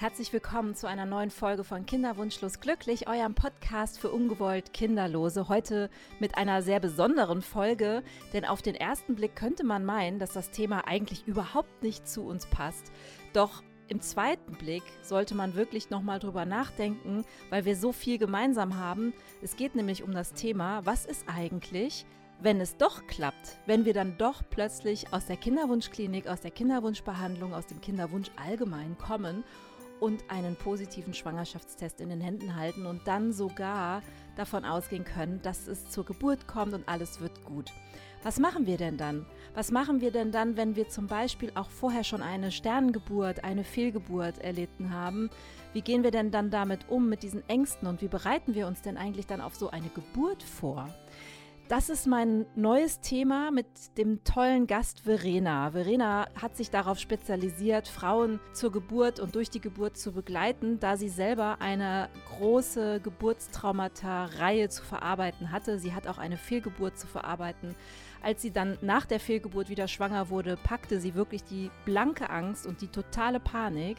[0.00, 5.48] Herzlich willkommen zu einer neuen Folge von Kinderwunschlos glücklich, eurem Podcast für ungewollt Kinderlose.
[5.48, 5.90] Heute
[6.20, 10.52] mit einer sehr besonderen Folge, denn auf den ersten Blick könnte man meinen, dass das
[10.52, 12.92] Thema eigentlich überhaupt nicht zu uns passt.
[13.32, 18.76] Doch im zweiten Blick sollte man wirklich nochmal drüber nachdenken, weil wir so viel gemeinsam
[18.76, 19.12] haben.
[19.42, 22.06] Es geht nämlich um das Thema, was ist eigentlich,
[22.40, 27.52] wenn es doch klappt, wenn wir dann doch plötzlich aus der Kinderwunschklinik, aus der Kinderwunschbehandlung,
[27.52, 29.42] aus dem Kinderwunsch allgemein kommen
[30.00, 34.02] und einen positiven Schwangerschaftstest in den Händen halten und dann sogar
[34.36, 37.72] davon ausgehen können, dass es zur Geburt kommt und alles wird gut.
[38.22, 39.26] Was machen wir denn dann?
[39.54, 43.62] Was machen wir denn dann, wenn wir zum Beispiel auch vorher schon eine Sternengeburt, eine
[43.62, 45.30] Fehlgeburt erlitten haben?
[45.72, 48.82] Wie gehen wir denn dann damit um, mit diesen Ängsten und wie bereiten wir uns
[48.82, 50.88] denn eigentlich dann auf so eine Geburt vor?
[51.68, 53.66] Das ist mein neues Thema mit
[53.98, 55.72] dem tollen Gast Verena.
[55.72, 60.96] Verena hat sich darauf spezialisiert, Frauen zur Geburt und durch die Geburt zu begleiten, da
[60.96, 65.78] sie selber eine große Geburtstraumata-Reihe zu verarbeiten hatte.
[65.78, 67.74] Sie hat auch eine Fehlgeburt zu verarbeiten.
[68.22, 72.66] Als sie dann nach der Fehlgeburt wieder schwanger wurde, packte sie wirklich die blanke Angst
[72.66, 73.98] und die totale Panik.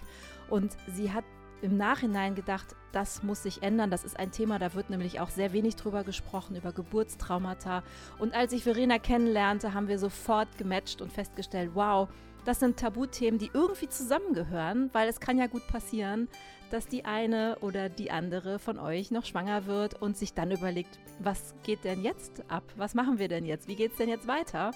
[0.49, 1.23] Und sie hat
[1.61, 3.91] im Nachhinein gedacht, das muss sich ändern.
[3.91, 7.83] Das ist ein Thema, da wird nämlich auch sehr wenig drüber gesprochen, über Geburtstraumata.
[8.17, 12.09] Und als ich Verena kennenlernte, haben wir sofort gematcht und festgestellt, wow,
[12.45, 16.27] das sind Tabuthemen, die irgendwie zusammengehören, weil es kann ja gut passieren,
[16.71, 20.99] dass die eine oder die andere von euch noch schwanger wird und sich dann überlegt,
[21.19, 22.63] was geht denn jetzt ab?
[22.75, 23.67] Was machen wir denn jetzt?
[23.67, 24.71] Wie geht es denn jetzt weiter?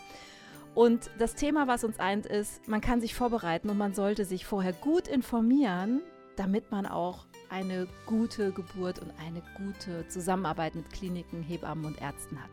[0.75, 4.45] Und das Thema, was uns eint, ist, man kann sich vorbereiten und man sollte sich
[4.45, 6.01] vorher gut informieren,
[6.35, 12.41] damit man auch eine gute Geburt und eine gute Zusammenarbeit mit Kliniken, Hebammen und Ärzten
[12.41, 12.51] hat.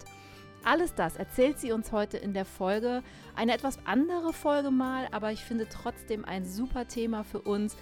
[0.63, 3.03] Alles das erzählt sie uns heute in der Folge.
[3.35, 7.77] Eine etwas andere Folge mal, aber ich finde trotzdem ein super Thema für uns.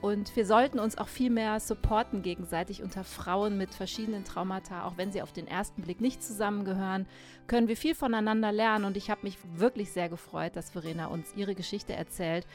[0.00, 4.84] Und wir sollten uns auch viel mehr supporten gegenseitig unter Frauen mit verschiedenen Traumata.
[4.84, 7.06] Auch wenn sie auf den ersten Blick nicht zusammengehören,
[7.46, 8.84] können wir viel voneinander lernen.
[8.84, 12.46] Und ich habe mich wirklich sehr gefreut, dass Verena uns ihre Geschichte erzählt.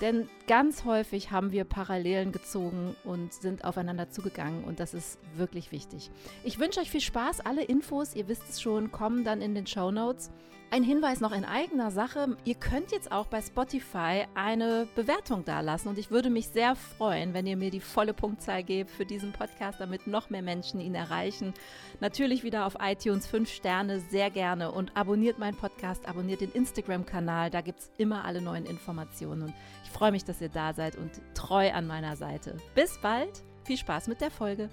[0.00, 5.72] Denn ganz häufig haben wir Parallelen gezogen und sind aufeinander zugegangen und das ist wirklich
[5.72, 6.10] wichtig.
[6.44, 7.40] Ich wünsche euch viel Spaß.
[7.40, 10.30] Alle Infos, ihr wisst es schon, kommen dann in den Show Notes.
[10.68, 12.36] Ein Hinweis noch in eigener Sache.
[12.44, 17.34] Ihr könnt jetzt auch bei Spotify eine Bewertung dalassen und ich würde mich sehr freuen,
[17.34, 20.96] wenn ihr mir die volle Punktzahl gebt für diesen Podcast, damit noch mehr Menschen ihn
[20.96, 21.54] erreichen.
[22.00, 27.50] Natürlich wieder auf iTunes 5 Sterne, sehr gerne und abonniert meinen Podcast, abonniert den Instagram-Kanal,
[27.50, 29.54] da gibt es immer alle neuen Informationen und
[29.96, 32.58] freue mich, dass ihr da seid und treu an meiner Seite.
[32.74, 34.68] Bis bald, viel Spaß mit der Folge.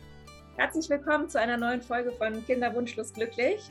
[0.57, 3.61] Herzlich willkommen zu einer neuen Folge von Kinderwunschlos glücklich.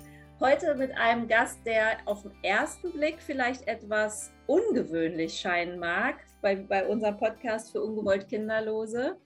[0.41, 6.57] Heute mit einem Gast, der auf den ersten Blick vielleicht etwas ungewöhnlich scheinen mag bei,
[6.57, 9.19] bei unserem Podcast für ungewollt Kinderlose.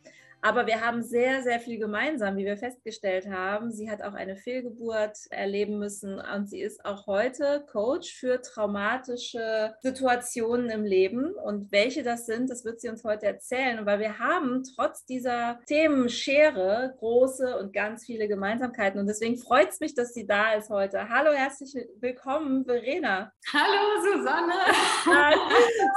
[0.46, 3.72] Aber wir haben sehr, sehr viel gemeinsam, wie wir festgestellt haben.
[3.72, 9.74] Sie hat auch eine Fehlgeburt erleben müssen und sie ist auch heute Coach für traumatische
[9.80, 11.34] Situationen im Leben.
[11.34, 13.84] Und welche das sind, das wird sie uns heute erzählen.
[13.86, 19.00] weil wir haben trotz dieser Themenschere große und ganz viele Gemeinsamkeiten.
[19.00, 21.08] Und deswegen freut es mich, dass sie da ist heute.
[21.08, 23.32] Hallo, herzlich willkommen, Verena.
[23.52, 24.54] Hallo, Susanne.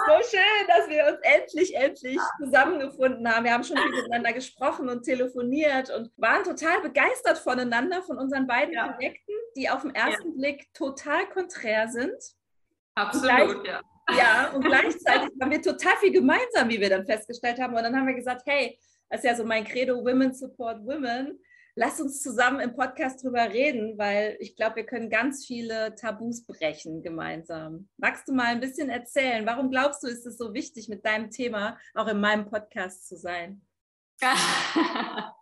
[0.08, 3.44] so schön, dass wir uns endlich, endlich zusammengefunden haben.
[3.46, 8.48] Wir haben schon viel miteinander gesprochen und telefoniert und waren total begeistert voneinander, von unseren
[8.48, 8.88] beiden ja.
[8.88, 10.36] Projekten, die auf den ersten ja.
[10.38, 12.18] Blick total konträr sind.
[12.96, 13.82] Absolut, ja.
[14.18, 17.76] Ja, und gleichzeitig haben wir total viel gemeinsam, wie wir dann festgestellt haben.
[17.76, 18.80] Und dann haben wir gesagt, hey,
[19.10, 21.40] das ist ja so mein Credo, Women Support Women.
[21.76, 26.46] Lass uns zusammen im Podcast drüber reden, weil ich glaube, wir können ganz viele Tabus
[26.46, 27.88] brechen gemeinsam.
[27.98, 29.46] Magst du mal ein bisschen erzählen?
[29.46, 33.16] Warum glaubst du, ist es so wichtig, mit deinem Thema auch in meinem Podcast zu
[33.16, 33.62] sein?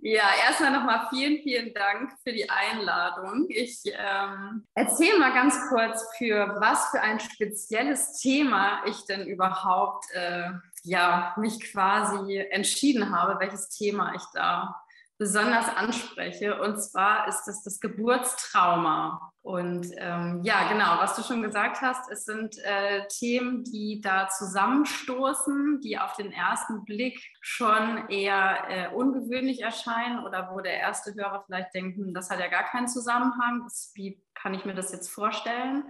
[0.00, 3.46] ja, erstmal nochmal vielen, vielen Dank für die Einladung.
[3.48, 10.06] Ich ähm, erzähle mal ganz kurz, für was für ein spezielles Thema ich denn überhaupt
[10.12, 10.50] äh,
[10.84, 14.80] ja, mich quasi entschieden habe, welches Thema ich da
[15.18, 16.60] besonders anspreche.
[16.60, 19.33] Und zwar ist es das Geburtstrauma.
[19.44, 24.26] Und ähm, ja, genau, was du schon gesagt hast, es sind äh, Themen, die da
[24.26, 31.12] zusammenstoßen, die auf den ersten Blick schon eher äh, ungewöhnlich erscheinen oder wo der erste
[31.14, 34.74] Hörer vielleicht denkt, hm, das hat ja gar keinen Zusammenhang, das, wie kann ich mir
[34.74, 35.84] das jetzt vorstellen?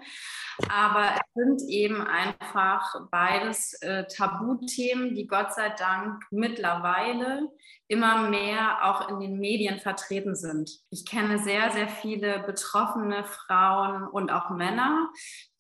[0.69, 7.51] Aber es sind eben einfach beides äh, Tabuthemen, die Gott sei Dank mittlerweile
[7.87, 10.71] immer mehr auch in den Medien vertreten sind.
[10.91, 13.44] Ich kenne sehr, sehr viele betroffene Frauen
[14.13, 15.11] und auch Männer,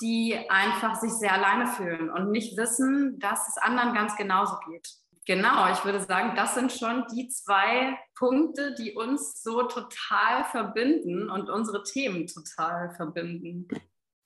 [0.01, 4.89] die einfach sich sehr alleine fühlen und nicht wissen, dass es anderen ganz genauso geht.
[5.27, 11.31] genau, ich würde sagen, das sind schon die zwei Punkte, die uns so total verbinden
[11.31, 13.69] und unsere Themen total verbinden.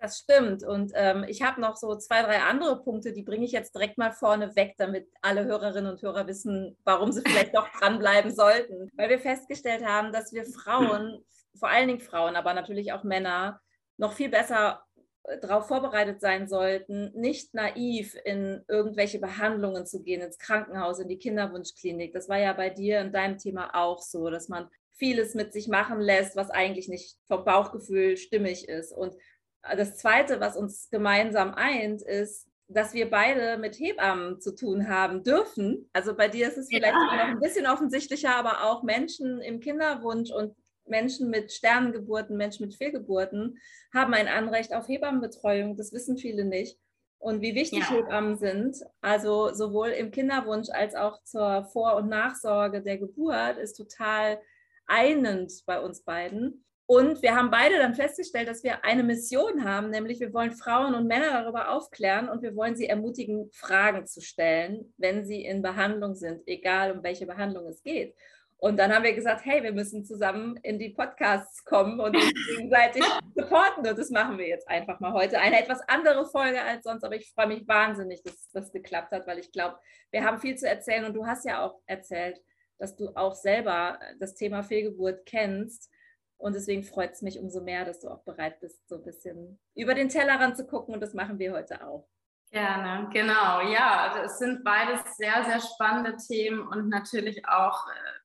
[0.01, 0.63] Das stimmt.
[0.63, 3.99] Und ähm, ich habe noch so zwei, drei andere Punkte, die bringe ich jetzt direkt
[3.99, 8.91] mal vorne weg, damit alle Hörerinnen und Hörer wissen, warum sie vielleicht doch dranbleiben sollten.
[8.95, 11.25] Weil wir festgestellt haben, dass wir Frauen,
[11.59, 13.61] vor allen Dingen Frauen, aber natürlich auch Männer,
[13.97, 14.83] noch viel besser
[15.25, 21.09] äh, darauf vorbereitet sein sollten, nicht naiv in irgendwelche Behandlungen zu gehen, ins Krankenhaus, in
[21.09, 22.13] die Kinderwunschklinik.
[22.13, 25.69] Das war ja bei dir in deinem Thema auch so, dass man vieles mit sich
[25.69, 28.93] machen lässt, was eigentlich nicht vom Bauchgefühl stimmig ist.
[28.93, 29.15] Und
[29.63, 35.23] das Zweite, was uns gemeinsam eint, ist, dass wir beide mit Hebammen zu tun haben
[35.23, 35.89] dürfen.
[35.93, 37.17] Also bei dir ist es vielleicht ja.
[37.17, 40.55] noch ein bisschen offensichtlicher, aber auch Menschen im Kinderwunsch und
[40.91, 43.59] Menschen mit Sternengeburten, Menschen mit Fehlgeburten
[43.93, 45.77] haben ein Anrecht auf Hebammenbetreuung.
[45.77, 46.79] Das wissen viele nicht.
[47.19, 47.91] Und wie wichtig ja.
[47.91, 53.75] Hebammen sind, also sowohl im Kinderwunsch als auch zur Vor- und Nachsorge der Geburt, ist
[53.75, 54.41] total
[54.87, 56.65] einend bei uns beiden.
[56.91, 60.95] Und wir haben beide dann festgestellt, dass wir eine Mission haben, nämlich wir wollen Frauen
[60.95, 65.61] und Männer darüber aufklären und wir wollen sie ermutigen, Fragen zu stellen, wenn sie in
[65.61, 68.15] Behandlung sind, egal um welche Behandlung es geht.
[68.59, 72.33] Und dann haben wir gesagt, hey, wir müssen zusammen in die Podcasts kommen und uns
[72.57, 73.87] gegenseitig supporten.
[73.87, 75.39] Und das machen wir jetzt einfach mal heute.
[75.39, 79.27] Eine etwas andere Folge als sonst, aber ich freue mich wahnsinnig, dass das geklappt hat,
[79.27, 79.79] weil ich glaube,
[80.11, 81.05] wir haben viel zu erzählen.
[81.05, 82.41] Und du hast ja auch erzählt,
[82.79, 85.91] dass du auch selber das Thema Fehlgeburt kennst
[86.39, 89.59] und deswegen freut es mich umso mehr, dass du auch bereit bist, so ein bisschen
[89.75, 90.95] über den Tellerrand zu gucken.
[90.95, 92.09] Und das machen wir heute auch.
[92.51, 93.61] Gerne, genau.
[93.61, 98.18] Ja, es sind beides sehr, sehr spannende Themen und natürlich auch äh,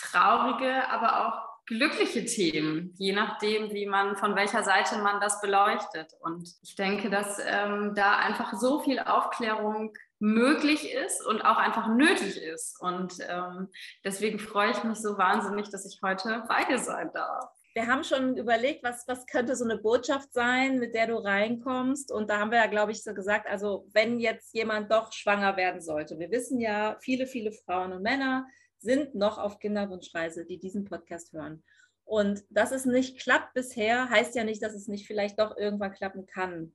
[0.00, 6.14] traurige, aber auch glückliche Themen, je nachdem, wie man, von welcher Seite man das beleuchtet.
[6.20, 11.88] Und ich denke, dass ähm, da einfach so viel Aufklärung möglich ist und auch einfach
[11.88, 12.80] nötig ist.
[12.80, 13.68] Und ähm,
[14.02, 17.44] deswegen freue ich mich so wahnsinnig, dass ich heute bei dir sein darf.
[17.74, 22.10] Wir haben schon überlegt, was, was könnte so eine Botschaft sein, mit der du reinkommst.
[22.10, 25.56] Und da haben wir ja, glaube ich, so gesagt, also wenn jetzt jemand doch schwanger
[25.56, 26.18] werden sollte.
[26.18, 28.46] Wir wissen ja, viele, viele Frauen und Männer
[28.78, 31.62] sind noch auf Kinderwunschreise, die diesen Podcast hören.
[32.04, 35.92] Und dass es nicht klappt bisher, heißt ja nicht, dass es nicht vielleicht doch irgendwann
[35.92, 36.72] klappen kann.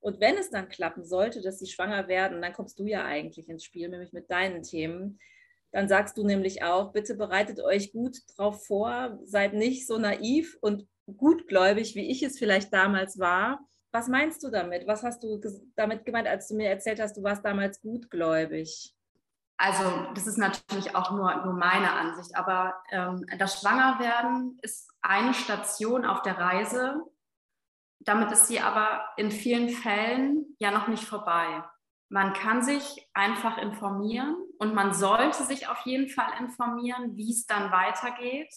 [0.00, 3.48] Und wenn es dann klappen sollte, dass sie schwanger werden, dann kommst du ja eigentlich
[3.48, 5.18] ins Spiel, nämlich mit deinen Themen.
[5.72, 10.56] Dann sagst du nämlich auch, bitte bereitet euch gut drauf vor, seid nicht so naiv
[10.60, 10.86] und
[11.16, 13.60] gutgläubig, wie ich es vielleicht damals war.
[13.92, 14.86] Was meinst du damit?
[14.86, 15.40] Was hast du
[15.74, 18.95] damit gemeint, als du mir erzählt hast, du warst damals gutgläubig?
[19.58, 25.32] Also das ist natürlich auch nur, nur meine Ansicht, aber ähm, das Schwangerwerden ist eine
[25.32, 27.02] Station auf der Reise
[28.06, 31.64] damit ist sie aber in vielen Fällen ja noch nicht vorbei.
[32.08, 37.46] Man kann sich einfach informieren und man sollte sich auf jeden Fall informieren, wie es
[37.46, 38.54] dann weitergeht,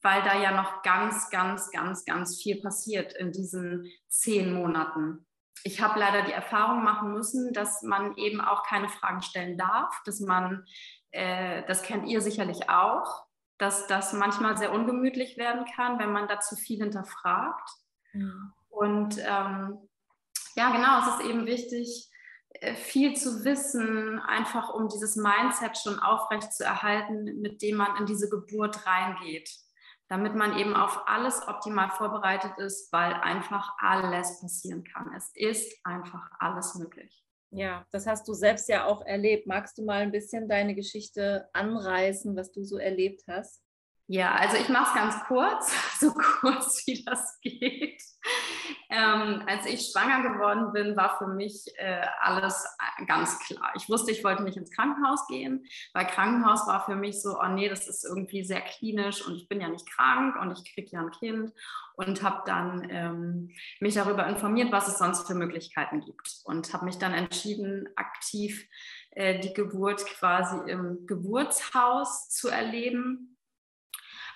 [0.00, 5.26] weil da ja noch ganz, ganz, ganz, ganz viel passiert in diesen zehn Monaten.
[5.62, 10.02] Ich habe leider die Erfahrung machen müssen, dass man eben auch keine Fragen stellen darf,
[10.04, 10.64] dass man,
[11.10, 13.26] äh, das kennt ihr sicherlich auch,
[13.58, 17.70] dass das manchmal sehr ungemütlich werden kann, wenn man da zu viel hinterfragt.
[18.12, 18.52] Mhm.
[18.68, 19.88] Und ähm,
[20.56, 22.10] ja, genau, es ist eben wichtig,
[22.60, 27.96] äh, viel zu wissen, einfach um dieses Mindset schon aufrecht zu erhalten, mit dem man
[27.96, 29.50] in diese Geburt reingeht,
[30.14, 35.12] damit man eben auf alles optimal vorbereitet ist, weil einfach alles passieren kann.
[35.16, 37.24] Es ist einfach alles möglich.
[37.50, 39.48] Ja, das hast du selbst ja auch erlebt.
[39.48, 43.60] Magst du mal ein bisschen deine Geschichte anreißen, was du so erlebt hast?
[44.06, 48.02] Ja, also ich mache es ganz kurz, so kurz wie das geht.
[48.90, 52.64] Ähm, als ich schwanger geworden bin, war für mich äh, alles
[52.98, 53.72] äh, ganz klar.
[53.76, 57.48] Ich wusste, ich wollte nicht ins Krankenhaus gehen, weil Krankenhaus war für mich so, oh
[57.48, 60.90] nee, das ist irgendwie sehr klinisch und ich bin ja nicht krank und ich kriege
[60.92, 61.52] ja ein Kind
[61.94, 66.84] und habe dann ähm, mich darüber informiert, was es sonst für Möglichkeiten gibt und habe
[66.84, 68.68] mich dann entschieden, aktiv
[69.12, 73.33] äh, die Geburt quasi im Geburtshaus zu erleben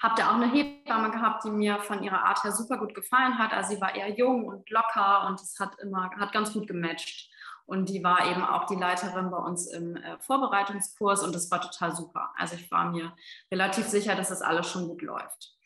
[0.01, 3.39] habe da auch eine Hebamme gehabt, die mir von ihrer Art her super gut gefallen
[3.39, 3.53] hat.
[3.53, 7.31] Also sie war eher jung und locker und es hat immer hat ganz gut gematcht.
[7.67, 11.61] Und die war eben auch die Leiterin bei uns im äh, Vorbereitungskurs und das war
[11.61, 12.33] total super.
[12.37, 13.13] Also ich war mir
[13.53, 15.59] relativ sicher, dass das alles schon gut läuft.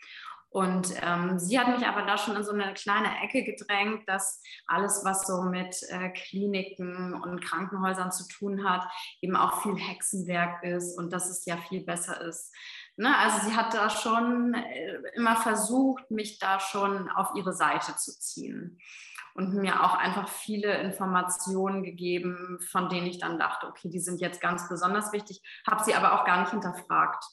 [0.52, 4.42] Und ähm, sie hat mich aber da schon in so eine kleine Ecke gedrängt, dass
[4.66, 8.86] alles, was so mit äh, Kliniken und Krankenhäusern zu tun hat,
[9.22, 12.54] eben auch viel Hexenwerk ist und dass es ja viel besser ist,
[12.96, 13.16] Ne?
[13.16, 18.18] Also sie hat da schon äh, immer versucht, mich da schon auf ihre Seite zu
[18.18, 18.78] ziehen.
[19.34, 24.20] und mir auch einfach viele Informationen gegeben, von denen ich dann dachte, okay, die sind
[24.20, 27.24] jetzt ganz besonders wichtig, habe sie aber auch gar nicht hinterfragt.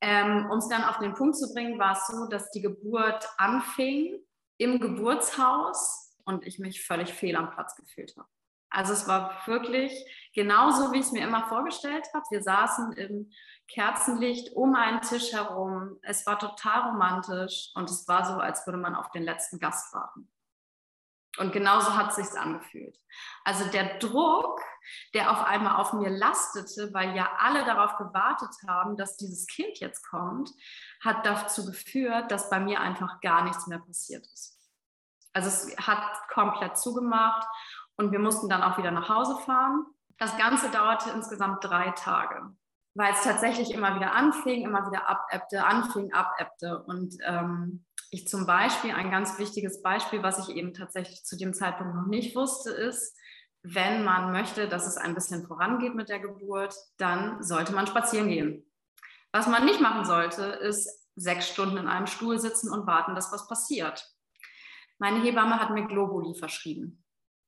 [0.00, 3.28] Ähm, um es dann auf den Punkt zu bringen, war es so, dass die Geburt
[3.36, 4.18] anfing
[4.58, 8.28] im Geburtshaus und ich mich völlig fehl am Platz gefühlt habe.
[8.70, 9.92] Also es war wirklich
[10.34, 12.24] genauso, wie ich es mir immer vorgestellt habe.
[12.30, 13.30] Wir saßen im
[13.68, 15.98] Kerzenlicht um einen Tisch herum.
[16.02, 19.94] Es war total romantisch und es war so, als würde man auf den letzten Gast
[19.94, 20.28] warten.
[21.38, 22.96] Und genauso hat es sich angefühlt.
[23.44, 24.60] Also der Druck,
[25.14, 29.78] der auf einmal auf mir lastete, weil ja alle darauf gewartet haben, dass dieses Kind
[29.80, 30.50] jetzt kommt,
[31.02, 34.58] hat dazu geführt, dass bei mir einfach gar nichts mehr passiert ist.
[35.32, 37.48] Also es hat komplett zugemacht
[37.96, 39.84] und wir mussten dann auch wieder nach Hause fahren.
[40.18, 42.54] Das Ganze dauerte insgesamt drei Tage,
[42.94, 46.82] weil es tatsächlich immer wieder anfing, immer wieder abebbte, anfing, abebbte.
[46.84, 51.52] Und ähm, ich zum Beispiel, ein ganz wichtiges Beispiel, was ich eben tatsächlich zu dem
[51.52, 53.18] Zeitpunkt noch nicht wusste, ist,
[53.62, 58.28] wenn man möchte, dass es ein bisschen vorangeht mit der Geburt, dann sollte man spazieren
[58.28, 58.70] gehen.
[59.32, 63.32] Was man nicht machen sollte, ist sechs Stunden in einem Stuhl sitzen und warten, dass
[63.32, 64.08] was passiert.
[64.98, 67.03] Meine Hebamme hat mir Globuli verschrieben.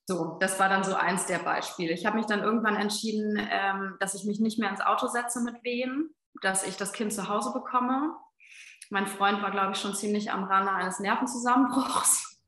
[0.08, 1.92] So, das war dann so eins der Beispiele.
[1.92, 5.40] Ich habe mich dann irgendwann entschieden, ähm, dass ich mich nicht mehr ins Auto setze
[5.40, 6.10] mit wem,
[6.42, 8.14] dass ich das Kind zu Hause bekomme.
[8.88, 12.40] Mein Freund war, glaube ich, schon ziemlich am Rande eines Nervenzusammenbruchs.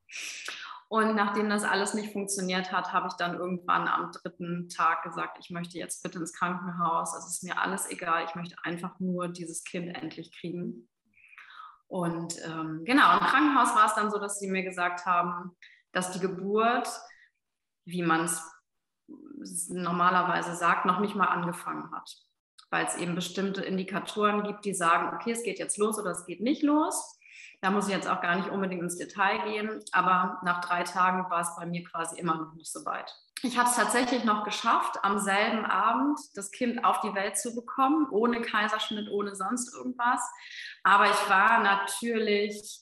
[0.89, 5.37] Und nachdem das alles nicht funktioniert hat, habe ich dann irgendwann am dritten Tag gesagt,
[5.41, 7.15] ich möchte jetzt bitte ins Krankenhaus.
[7.15, 8.25] Es ist mir alles egal.
[8.25, 10.89] Ich möchte einfach nur dieses Kind endlich kriegen.
[11.89, 15.57] Und ähm, genau, im Krankenhaus war es dann so, dass sie mir gesagt haben,
[15.93, 16.89] dass die Geburt
[17.89, 18.43] wie man es
[19.71, 22.11] normalerweise sagt, noch nicht mal angefangen hat.
[22.71, 26.27] Weil es eben bestimmte Indikatoren gibt, die sagen, okay, es geht jetzt los oder es
[26.27, 27.19] geht nicht los.
[27.61, 31.29] Da muss ich jetzt auch gar nicht unbedingt ins Detail gehen, aber nach drei Tagen
[31.31, 33.13] war es bei mir quasi immer noch nicht so weit.
[33.43, 37.55] Ich habe es tatsächlich noch geschafft, am selben Abend das Kind auf die Welt zu
[37.55, 40.21] bekommen, ohne Kaiserschnitt, ohne sonst irgendwas.
[40.83, 42.81] Aber ich war natürlich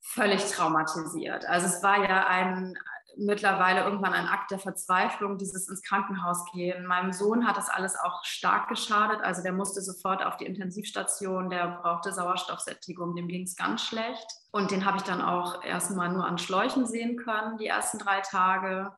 [0.00, 1.44] völlig traumatisiert.
[1.46, 2.76] Also es war ja ein,
[3.16, 6.86] mittlerweile irgendwann ein Akt der Verzweiflung, dieses ins Krankenhaus gehen.
[6.86, 9.20] Meinem Sohn hat das alles auch stark geschadet.
[9.22, 14.26] Also der musste sofort auf die Intensivstation, der brauchte Sauerstoffsättigung, dem ging es ganz schlecht.
[14.52, 18.20] Und den habe ich dann auch erstmal nur an Schläuchen sehen können, die ersten drei
[18.20, 18.92] Tage.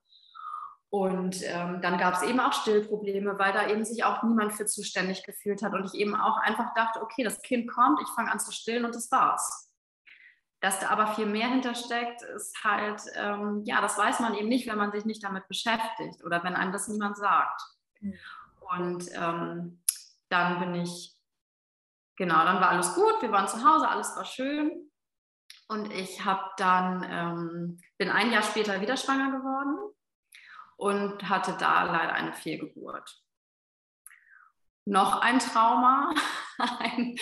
[0.91, 4.67] Und ähm, dann gab es eben auch Stillprobleme, weil da eben sich auch niemand für
[4.67, 5.73] zuständig gefühlt hat.
[5.73, 8.85] Und ich eben auch einfach dachte, okay, das Kind kommt, ich fange an zu stillen
[8.85, 9.72] und das war's.
[10.63, 14.69] Dass da aber viel mehr hintersteckt, ist halt, ähm, ja, das weiß man eben nicht,
[14.69, 17.61] wenn man sich nicht damit beschäftigt oder wenn einem das niemand sagt.
[18.01, 18.15] Mhm.
[18.61, 19.83] Und ähm,
[20.29, 21.17] dann bin ich,
[22.17, 24.89] genau, dann war alles gut, wir waren zu Hause, alles war schön.
[25.67, 29.93] Und ich habe dann, ähm, bin ein Jahr später wieder schwanger geworden
[30.77, 33.21] und hatte da leider eine Fehlgeburt.
[34.85, 36.15] Noch ein Trauma,
[36.79, 37.17] ein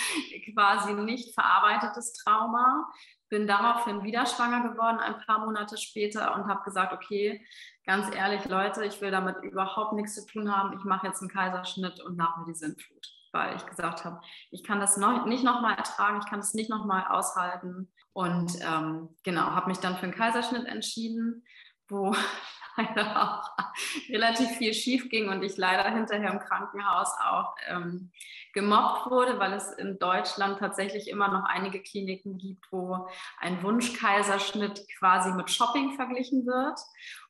[0.52, 2.90] quasi nicht verarbeitetes Trauma,
[3.30, 7.44] bin daraufhin wieder schwanger geworden, ein paar Monate später und habe gesagt, okay,
[7.86, 10.76] ganz ehrlich, Leute, ich will damit überhaupt nichts zu tun haben.
[10.76, 14.20] Ich mache jetzt einen Kaiserschnitt und nach mir die Sintflut, weil ich gesagt habe,
[14.50, 17.90] ich kann das noch, nicht nochmal ertragen, ich kann es nicht nochmal aushalten.
[18.12, 21.44] Und ähm, genau, habe mich dann für einen Kaiserschnitt entschieden,
[21.90, 22.14] wo
[22.76, 23.64] leider auch
[24.08, 28.10] relativ viel schief ging und ich leider hinterher im Krankenhaus auch ähm,
[28.52, 34.86] gemobbt wurde, weil es in Deutschland tatsächlich immer noch einige Kliniken gibt, wo ein Wunschkaiserschnitt
[34.98, 36.78] quasi mit Shopping verglichen wird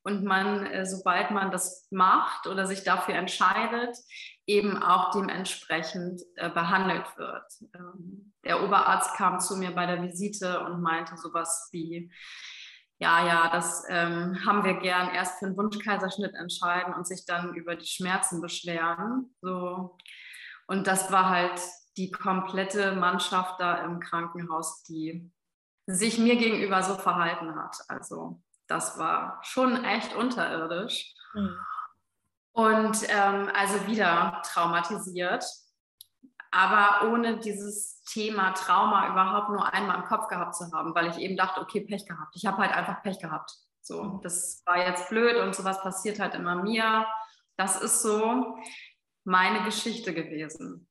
[0.02, 3.96] und man, äh, sobald man das macht oder sich dafür entscheidet,
[4.46, 7.44] eben auch dementsprechend äh, behandelt wird.
[7.74, 12.10] Ähm, der Oberarzt kam zu mir bei der Visite und meinte sowas wie,
[13.00, 17.54] ja, ja, das ähm, haben wir gern erst für einen Wunschkaiserschnitt entscheiden und sich dann
[17.54, 19.34] über die Schmerzen beschweren.
[19.40, 19.96] So.
[20.66, 21.58] Und das war halt
[21.96, 25.32] die komplette Mannschaft da im Krankenhaus, die
[25.86, 27.74] sich mir gegenüber so verhalten hat.
[27.88, 31.14] Also das war schon echt unterirdisch.
[31.32, 31.56] Mhm.
[32.52, 35.44] Und ähm, also wieder traumatisiert
[36.50, 41.18] aber ohne dieses Thema Trauma überhaupt nur einmal im Kopf gehabt zu haben, weil ich
[41.18, 42.34] eben dachte, okay, Pech gehabt.
[42.34, 43.52] Ich habe halt einfach Pech gehabt.
[43.80, 44.20] So, mhm.
[44.22, 47.06] das war jetzt blöd und sowas passiert halt immer mir.
[47.56, 48.56] Das ist so
[49.24, 50.88] meine Geschichte gewesen.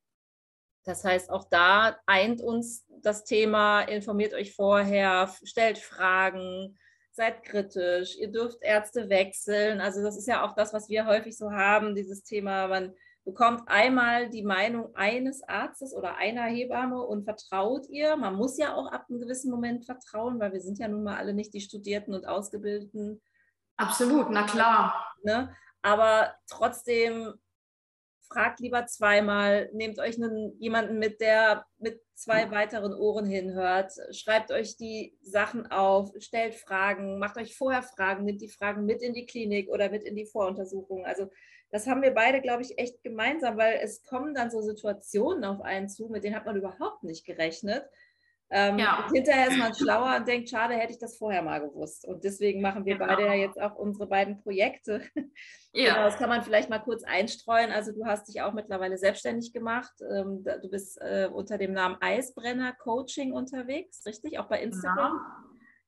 [0.86, 6.78] Das heißt, auch da eint uns das Thema, informiert euch vorher, stellt Fragen,
[7.12, 9.82] seid kritisch, ihr dürft Ärzte wechseln.
[9.82, 12.96] Also das ist ja auch das, was wir häufig so haben, dieses Thema, man
[13.26, 18.16] bekommt einmal die Meinung eines Arztes oder einer Hebamme und vertraut ihr.
[18.16, 21.18] Man muss ja auch ab einem gewissen Moment vertrauen, weil wir sind ja nun mal
[21.18, 23.22] alle nicht die Studierten und Ausgebildeten.
[23.78, 25.16] Absolut, na klar.
[25.24, 25.54] Ne?
[25.82, 27.34] Aber trotzdem
[28.32, 34.52] fragt lieber zweimal, nehmt euch einen, jemanden mit, der mit zwei weiteren Ohren hinhört, schreibt
[34.52, 39.14] euch die Sachen auf, stellt Fragen, macht euch vorher Fragen, nehmt die Fragen mit in
[39.14, 41.06] die Klinik oder mit in die Voruntersuchung.
[41.06, 41.30] Also
[41.72, 45.62] das haben wir beide, glaube ich, echt gemeinsam, weil es kommen dann so Situationen auf
[45.62, 47.86] einen zu, mit denen hat man überhaupt nicht gerechnet.
[48.52, 49.08] Ähm, ja.
[49.14, 52.08] hinterher ist man schlauer und denkt, schade, hätte ich das vorher mal gewusst.
[52.08, 53.06] Und deswegen machen wir genau.
[53.06, 55.02] beide ja jetzt auch unsere beiden Projekte.
[55.72, 55.94] Ja.
[55.94, 57.72] Genau, das kann man vielleicht mal kurz einstreuen.
[57.72, 59.94] Also du hast dich auch mittlerweile selbstständig gemacht.
[60.02, 64.40] Ähm, du bist äh, unter dem Namen Eisbrenner Coaching unterwegs, richtig?
[64.40, 65.22] Auch bei Instagram.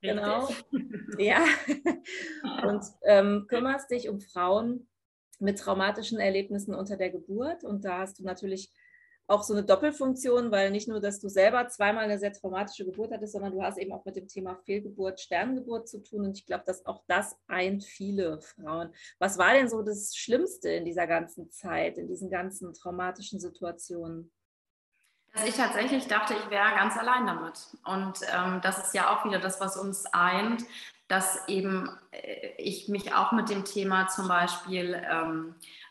[0.02, 0.14] Ja.
[0.14, 0.50] Genau.
[1.18, 1.44] ja.
[2.68, 4.88] Und ähm, kümmerst dich um Frauen
[5.42, 7.64] mit traumatischen Erlebnissen unter der Geburt.
[7.64, 8.72] Und da hast du natürlich
[9.28, 13.12] auch so eine Doppelfunktion, weil nicht nur, dass du selber zweimal eine sehr traumatische Geburt
[13.12, 16.26] hattest, sondern du hast eben auch mit dem Thema Fehlgeburt, Sterngeburt zu tun.
[16.26, 18.94] Und ich glaube, dass auch das eint viele Frauen.
[19.20, 24.32] Was war denn so das Schlimmste in dieser ganzen Zeit, in diesen ganzen traumatischen Situationen?
[25.34, 27.68] Dass ich tatsächlich dachte, ich wäre ganz allein damit.
[27.86, 30.66] Und ähm, das ist ja auch wieder das, was uns eint,
[31.08, 35.56] dass eben äh, ich mich auch mit dem Thema zum Beispiel ähm,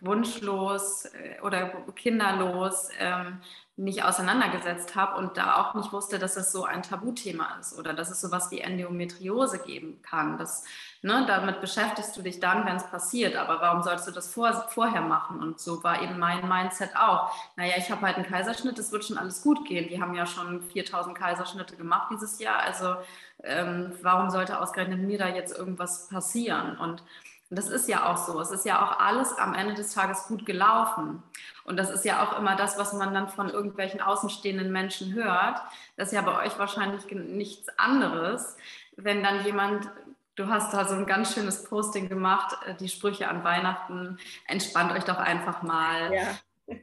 [0.00, 3.40] wunschlos äh, oder kinderlos ähm,
[3.78, 7.94] nicht auseinandergesetzt habe und da auch nicht wusste, dass es so ein Tabuthema ist oder
[7.94, 10.36] dass es sowas wie Endometriose geben kann.
[10.36, 10.64] Das,
[11.02, 14.52] ne, damit beschäftigst du dich dann, wenn es passiert, aber warum sollst du das vor,
[14.68, 15.40] vorher machen?
[15.40, 17.32] Und so war eben mein Mindset auch.
[17.54, 19.88] Naja, ich habe halt einen Kaiserschnitt, es wird schon alles gut gehen.
[19.88, 22.96] Die haben ja schon 4000 Kaiserschnitte gemacht dieses Jahr, also
[23.44, 26.76] ähm, warum sollte ausgerechnet mir da jetzt irgendwas passieren?
[26.78, 27.04] Und
[27.50, 28.38] und das ist ja auch so.
[28.40, 31.22] Es ist ja auch alles am Ende des Tages gut gelaufen.
[31.64, 35.58] Und das ist ja auch immer das, was man dann von irgendwelchen außenstehenden Menschen hört.
[35.96, 38.56] Das ist ja bei euch wahrscheinlich nichts anderes,
[38.96, 39.88] wenn dann jemand,
[40.34, 44.92] du hast da so ein ganz schönes Posting gemacht, äh, die Sprüche an Weihnachten, entspannt
[44.92, 46.12] euch doch einfach mal.
[46.12, 46.38] Ja.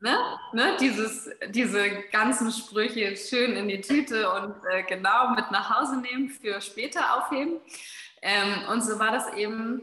[0.00, 0.18] ne?
[0.54, 0.76] Ne?
[0.80, 6.30] Dieses, diese ganzen Sprüche schön in die Tüte und äh, genau mit nach Hause nehmen,
[6.30, 7.60] für später aufheben.
[8.22, 9.82] Ähm, und so war das eben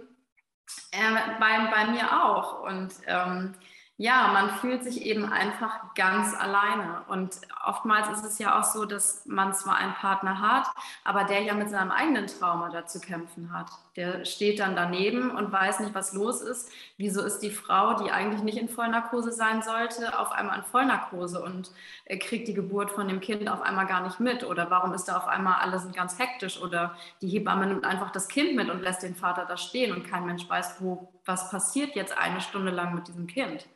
[0.91, 2.62] äh, bei, bei mir auch.
[2.62, 3.54] Und ähm,
[3.97, 7.04] ja, man fühlt sich eben einfach ganz alleine.
[7.08, 10.67] Und oftmals ist es ja auch so, dass man zwar einen Partner hat,
[11.04, 13.67] aber der ja mit seinem eigenen Trauma da zu kämpfen hat.
[13.95, 16.71] Der steht dann daneben und weiß nicht, was los ist.
[16.97, 21.41] Wieso ist die Frau, die eigentlich nicht in Vollnarkose sein sollte, auf einmal in Vollnarkose
[21.43, 21.71] und
[22.19, 24.43] kriegt die Geburt von dem Kind auf einmal gar nicht mit?
[24.43, 26.60] Oder warum ist da auf einmal alles ganz hektisch?
[26.60, 30.10] Oder die Hebamme nimmt einfach das Kind mit und lässt den Vater da stehen und
[30.10, 33.67] kein Mensch weiß, wo, was passiert jetzt eine Stunde lang mit diesem Kind.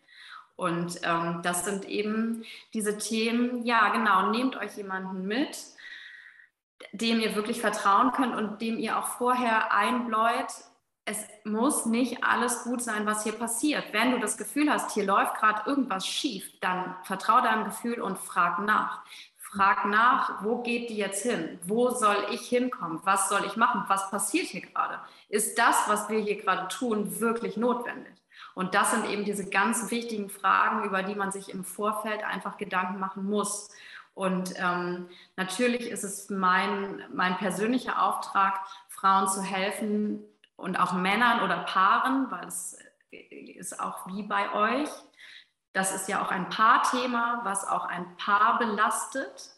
[0.56, 5.56] Und ähm, das sind eben diese Themen, ja genau, nehmt euch jemanden mit,
[6.92, 10.48] dem ihr wirklich vertrauen könnt und dem ihr auch vorher einbläut,
[11.06, 13.94] es muss nicht alles gut sein, was hier passiert.
[13.94, 18.20] Wenn du das Gefühl hast, hier läuft gerade irgendwas schief, dann vertraue deinem Gefühl und
[18.20, 19.04] frag nach.
[19.38, 21.60] Frag nach, wo geht die jetzt hin?
[21.64, 23.00] Wo soll ich hinkommen?
[23.04, 23.86] Was soll ich machen?
[23.88, 25.00] Was passiert hier gerade?
[25.30, 28.14] Ist das, was wir hier gerade tun, wirklich notwendig?
[28.54, 32.58] Und das sind eben diese ganz wichtigen Fragen, über die man sich im Vorfeld einfach
[32.58, 33.70] Gedanken machen muss.
[34.18, 40.24] Und ähm, natürlich ist es mein, mein persönlicher Auftrag, Frauen zu helfen
[40.56, 42.80] und auch Männern oder Paaren, weil es
[43.12, 44.90] ist auch wie bei euch.
[45.72, 49.52] Das ist ja auch ein Paarthema, was auch ein Paar belastet,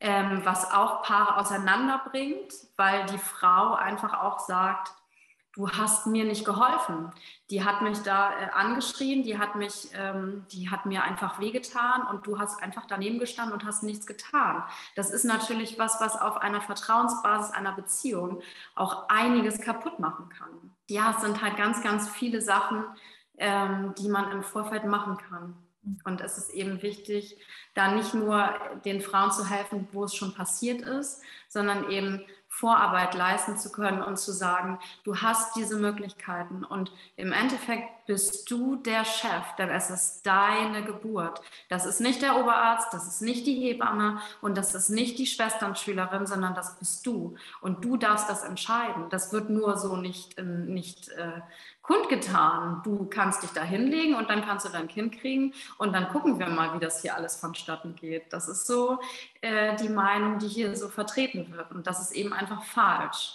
[0.00, 4.92] ähm, was auch Paare auseinanderbringt, weil die Frau einfach auch sagt,
[5.58, 7.10] du hast mir nicht geholfen.
[7.50, 12.06] Die hat mich da äh, angeschrien, die hat mich, ähm, die hat mir einfach wehgetan
[12.06, 14.62] und du hast einfach daneben gestanden und hast nichts getan.
[14.94, 18.40] Das ist natürlich was, was auf einer Vertrauensbasis einer Beziehung
[18.76, 20.76] auch einiges kaputt machen kann.
[20.88, 22.84] Ja, es sind halt ganz, ganz viele Sachen,
[23.36, 25.56] ähm, die man im Vorfeld machen kann.
[26.04, 27.36] Und es ist eben wichtig,
[27.74, 28.48] da nicht nur
[28.84, 34.02] den Frauen zu helfen, wo es schon passiert ist, sondern eben Vorarbeit leisten zu können
[34.02, 39.68] und zu sagen, du hast diese Möglichkeiten und im Endeffekt bist du der Chef, denn
[39.68, 41.42] es ist deine Geburt.
[41.68, 45.26] Das ist nicht der Oberarzt, das ist nicht die Hebamme und das ist nicht die
[45.26, 49.10] Schwesternschülerin, sondern das bist du und du darfst das entscheiden.
[49.10, 51.42] Das wird nur so nicht, nicht äh,
[51.88, 52.82] kundgetan.
[52.84, 56.38] Du kannst dich da hinlegen und dann kannst du dein Kind kriegen und dann gucken
[56.38, 58.30] wir mal, wie das hier alles vonstatten geht.
[58.30, 58.98] Das ist so
[59.40, 63.32] äh, die Meinung, die hier so vertreten wird und das ist eben einfach falsch.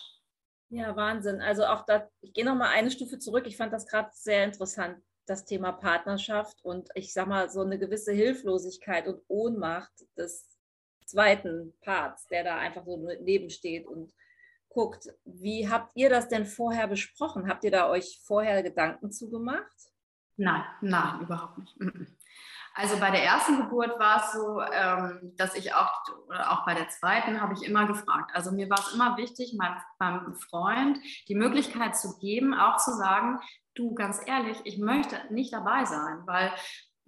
[0.70, 1.42] Ja, Wahnsinn.
[1.42, 3.46] Also auch da, ich gehe noch mal eine Stufe zurück.
[3.48, 7.80] Ich fand das gerade sehr interessant, das Thema Partnerschaft und ich sag mal so eine
[7.80, 10.48] gewisse Hilflosigkeit und Ohnmacht des
[11.06, 14.14] zweiten Parts, der da einfach so nebensteht und
[14.74, 17.48] guckt, wie habt ihr das denn vorher besprochen?
[17.48, 19.72] Habt ihr da euch vorher Gedanken zugemacht?
[20.36, 21.78] Nein, nein, überhaupt nicht.
[22.76, 25.92] Also bei der ersten Geburt war es so, ähm, dass ich auch,
[26.28, 28.32] oder auch bei der zweiten habe ich immer gefragt.
[28.34, 32.92] Also mir war es immer wichtig, meinem, meinem Freund die Möglichkeit zu geben, auch zu
[32.94, 33.40] sagen,
[33.76, 36.52] du ganz ehrlich, ich möchte nicht dabei sein, weil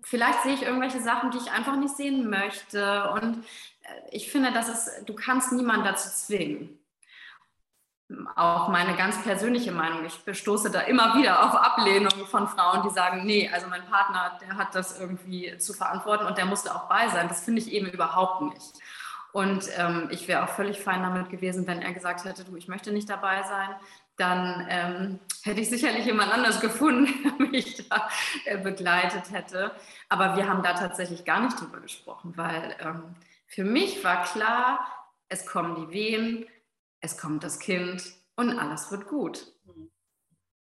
[0.04, 3.10] vielleicht sehe ich irgendwelche Sachen, die ich einfach nicht sehen möchte.
[3.10, 3.44] Und
[3.82, 6.80] äh, ich finde, dass es, du kannst niemanden dazu zwingen
[8.36, 10.06] auch meine ganz persönliche Meinung.
[10.06, 14.38] Ich stoße da immer wieder auf Ablehnungen von Frauen, die sagen, nee, also mein Partner,
[14.42, 17.28] der hat das irgendwie zu verantworten und der musste auch bei sein.
[17.28, 18.74] Das finde ich eben überhaupt nicht.
[19.32, 22.68] Und ähm, ich wäre auch völlig fein damit gewesen, wenn er gesagt hätte, du, ich
[22.68, 23.70] möchte nicht dabei sein.
[24.18, 28.08] Dann ähm, hätte ich sicherlich jemand anders gefunden, der mich da
[28.46, 29.72] äh, begleitet hätte.
[30.10, 33.16] Aber wir haben da tatsächlich gar nicht drüber gesprochen, weil ähm,
[33.48, 34.88] für mich war klar,
[35.28, 36.46] es kommen die Wehen,
[37.06, 38.04] es kommt das Kind
[38.36, 39.54] und alles wird gut.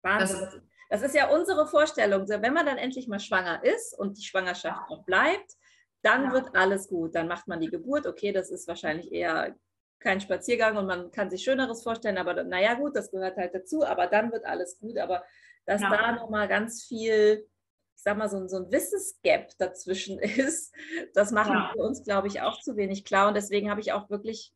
[0.02, 0.40] Wahnsinn.
[0.40, 2.28] Das, das ist ja unsere Vorstellung.
[2.28, 5.56] Wenn man dann endlich mal schwanger ist und die Schwangerschaft noch bleibt,
[6.02, 6.32] dann ja.
[6.32, 7.14] wird alles gut.
[7.14, 8.06] Dann macht man die Geburt.
[8.06, 9.56] Okay, das ist wahrscheinlich eher
[9.98, 13.84] kein Spaziergang und man kann sich Schöneres vorstellen, aber naja, gut, das gehört halt dazu,
[13.84, 14.96] aber dann wird alles gut.
[14.96, 15.24] Aber
[15.66, 15.90] dass ja.
[15.90, 17.48] da nochmal ganz viel,
[17.96, 20.72] ich sag mal, so, so ein Wissensgap dazwischen ist,
[21.14, 21.70] das machen ja.
[21.72, 23.26] für uns, glaube ich, auch zu wenig klar.
[23.26, 24.54] Und deswegen habe ich auch wirklich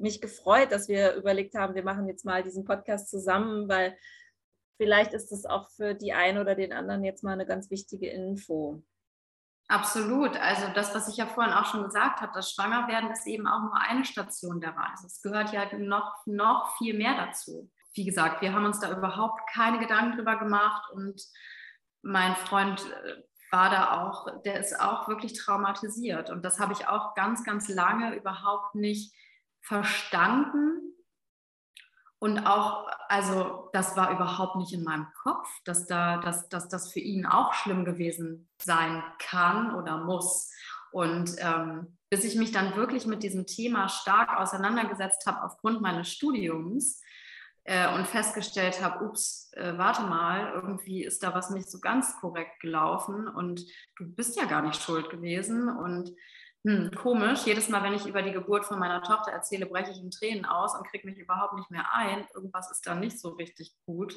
[0.00, 3.96] mich gefreut, dass wir überlegt haben, wir machen jetzt mal diesen Podcast zusammen, weil
[4.76, 8.08] vielleicht ist das auch für die einen oder den anderen jetzt mal eine ganz wichtige
[8.08, 8.82] Info.
[9.68, 10.36] Absolut.
[10.36, 13.60] Also das, was ich ja vorhin auch schon gesagt habe, das Schwangerwerden ist eben auch
[13.60, 15.06] nur eine Station der Reise.
[15.06, 17.70] Es gehört ja noch, noch viel mehr dazu.
[17.94, 21.22] Wie gesagt, wir haben uns da überhaupt keine Gedanken drüber gemacht und
[22.02, 26.28] mein Freund äh, war da auch, der ist auch wirklich traumatisiert.
[26.28, 29.14] Und das habe ich auch ganz, ganz lange überhaupt nicht
[29.64, 30.80] verstanden.
[32.18, 36.92] Und auch, also das war überhaupt nicht in meinem Kopf, dass, da, dass, dass das
[36.92, 40.50] für ihn auch schlimm gewesen sein kann oder muss.
[40.92, 46.10] Und ähm, bis ich mich dann wirklich mit diesem Thema stark auseinandergesetzt habe aufgrund meines
[46.10, 47.02] Studiums
[47.64, 52.16] äh, und festgestellt habe, ups, äh, warte mal, irgendwie ist da was nicht so ganz
[52.20, 53.60] korrekt gelaufen und
[53.96, 55.68] du bist ja gar nicht schuld gewesen.
[55.68, 56.10] Und
[56.66, 57.44] hm, komisch.
[57.44, 60.46] Jedes Mal, wenn ich über die Geburt von meiner Tochter erzähle, breche ich in Tränen
[60.46, 62.26] aus und kriege mich überhaupt nicht mehr ein.
[62.34, 64.14] Irgendwas ist da nicht so richtig gut.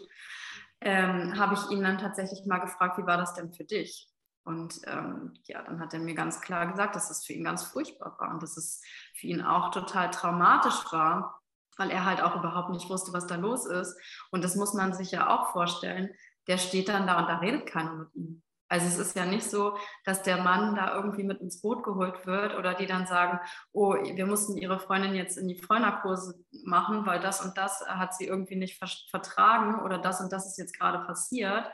[0.80, 4.08] Ähm, habe ich ihn dann tatsächlich mal gefragt, wie war das denn für dich?
[4.46, 7.64] Und ähm, ja, dann hat er mir ganz klar gesagt, dass es für ihn ganz
[7.66, 8.82] furchtbar war und dass es
[9.14, 11.42] für ihn auch total traumatisch war,
[11.76, 14.00] weil er halt auch überhaupt nicht wusste, was da los ist.
[14.32, 16.12] Und das muss man sich ja auch vorstellen.
[16.48, 18.42] Der steht dann da und da redet keiner mit ihm.
[18.70, 22.26] Also es ist ja nicht so, dass der Mann da irgendwie mit ins Boot geholt
[22.26, 23.40] wird oder die dann sagen,
[23.72, 28.14] oh, wir mussten ihre Freundin jetzt in die Vollnarkose machen, weil das und das hat
[28.14, 31.66] sie irgendwie nicht vertragen oder das und das ist jetzt gerade passiert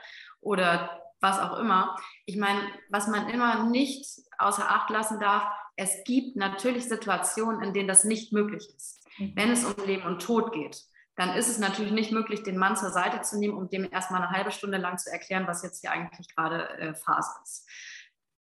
[0.41, 1.95] oder was auch immer.
[2.25, 4.05] Ich meine, was man immer nicht
[4.37, 5.43] außer Acht lassen darf,
[5.75, 9.31] es gibt natürlich Situationen, in denen das nicht möglich ist, mhm.
[9.35, 10.83] wenn es um Leben und Tod geht
[11.15, 14.21] dann ist es natürlich nicht möglich, den Mann zur Seite zu nehmen, um dem erstmal
[14.21, 17.69] eine halbe Stunde lang zu erklären, was jetzt hier eigentlich gerade äh, Phase ist.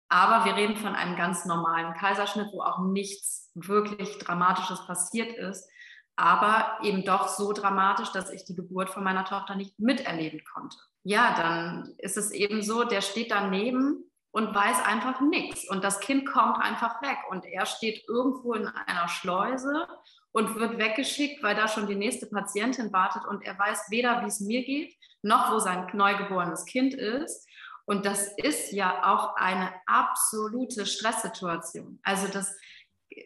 [0.08, 5.68] Aber wir reden von einem ganz normalen Kaiserschnitt, wo auch nichts wirklich Dramatisches passiert ist,
[6.16, 10.76] aber eben doch so dramatisch, dass ich die Geburt von meiner Tochter nicht miterleben konnte.
[11.02, 15.68] Ja, dann ist es eben so, der steht daneben und weiß einfach nichts.
[15.68, 19.86] Und das Kind kommt einfach weg und er steht irgendwo in einer Schleuse
[20.34, 24.26] und wird weggeschickt, weil da schon die nächste Patientin wartet und er weiß weder, wie
[24.26, 24.92] es mir geht,
[25.22, 27.48] noch wo sein neugeborenes Kind ist.
[27.86, 32.00] Und das ist ja auch eine absolute Stresssituation.
[32.02, 32.52] Also das,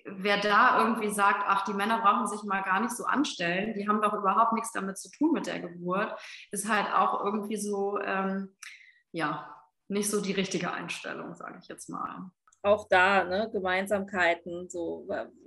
[0.04, 3.88] wer da irgendwie sagt, ach, die Männer brauchen sich mal gar nicht so anstellen, die
[3.88, 6.14] haben doch überhaupt nichts damit zu tun mit der Geburt,
[6.50, 8.54] ist halt auch irgendwie so, ähm,
[9.12, 9.54] ja,
[9.88, 12.30] nicht so die richtige Einstellung, sage ich jetzt mal
[12.62, 15.04] auch da ne, Gemeinsamkeiten, so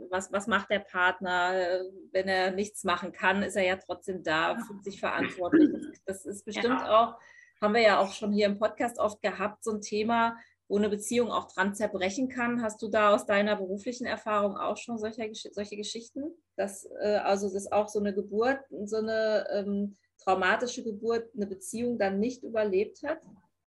[0.09, 4.57] was, was macht der Partner, wenn er nichts machen kann, ist er ja trotzdem da,
[4.57, 5.69] fühlt sich verantwortlich.
[6.05, 7.03] Das, ist bestimmt ja.
[7.03, 7.19] auch,
[7.61, 10.89] haben wir ja auch schon hier im Podcast oft gehabt, so ein Thema, wo eine
[10.89, 12.61] Beziehung auch dran zerbrechen kann.
[12.61, 16.23] Hast du da aus deiner beruflichen Erfahrung auch schon solche, solche Geschichten?
[16.55, 21.99] Dass, äh, also dass auch so eine Geburt, so eine ähm, traumatische Geburt, eine Beziehung
[21.99, 23.19] dann nicht überlebt hat?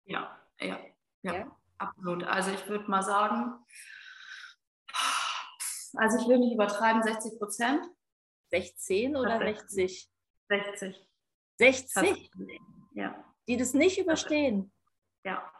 [0.05, 0.79] Ja, ja,
[1.21, 1.33] ja.
[1.33, 1.57] ja?
[1.77, 2.23] Absolut.
[2.23, 3.53] Also ich würde mal sagen,
[5.95, 7.85] also ich will nicht übertreiben, 60 Prozent.
[8.51, 10.09] 16 oder 60?
[10.49, 11.07] 60.
[11.57, 12.31] 60?
[12.93, 13.23] Ja.
[13.47, 14.71] Die das nicht überstehen?
[15.23, 15.51] Ja.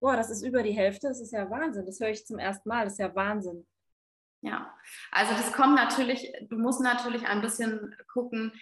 [0.00, 1.08] Boah, das ist über die Hälfte.
[1.08, 1.86] Das ist ja Wahnsinn.
[1.86, 2.84] Das höre ich zum ersten Mal.
[2.84, 3.66] Das ist ja Wahnsinn.
[4.42, 4.74] Ja,
[5.10, 8.58] also das kommt natürlich, du musst natürlich ein bisschen gucken,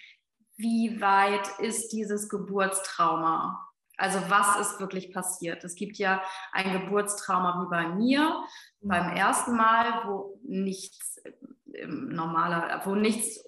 [0.56, 3.64] wie weit ist dieses Geburtstrauma?
[3.98, 5.64] Also was ist wirklich passiert?
[5.64, 8.42] Es gibt ja ein Geburtstrauma wie bei mir
[8.80, 8.88] mhm.
[8.88, 13.44] beim ersten Mal, wo nichts äh, normaler, wo nichts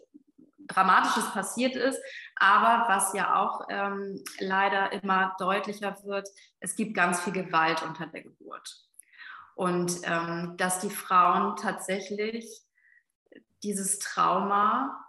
[0.67, 2.01] Dramatisches passiert ist,
[2.37, 6.29] aber was ja auch ähm, leider immer deutlicher wird,
[6.61, 8.87] es gibt ganz viel Gewalt unter der Geburt.
[9.57, 12.63] Und ähm, dass die Frauen tatsächlich
[13.63, 15.05] dieses Trauma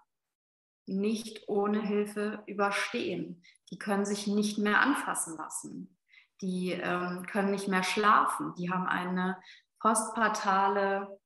[0.88, 3.44] nicht ohne Hilfe überstehen.
[3.72, 5.98] Die können sich nicht mehr anfassen lassen.
[6.42, 8.54] Die ähm, können nicht mehr schlafen.
[8.56, 9.42] Die haben eine
[9.80, 11.20] postpartale,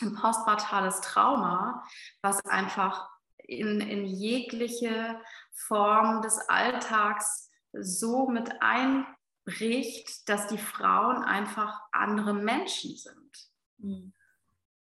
[0.00, 1.84] ein postpartales Trauma,
[2.22, 5.20] was einfach in, in jegliche
[5.52, 13.50] Form des Alltags so mit einbricht, dass die Frauen einfach andere Menschen sind.
[13.78, 14.12] Mhm.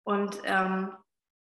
[0.04, 0.96] Und ähm,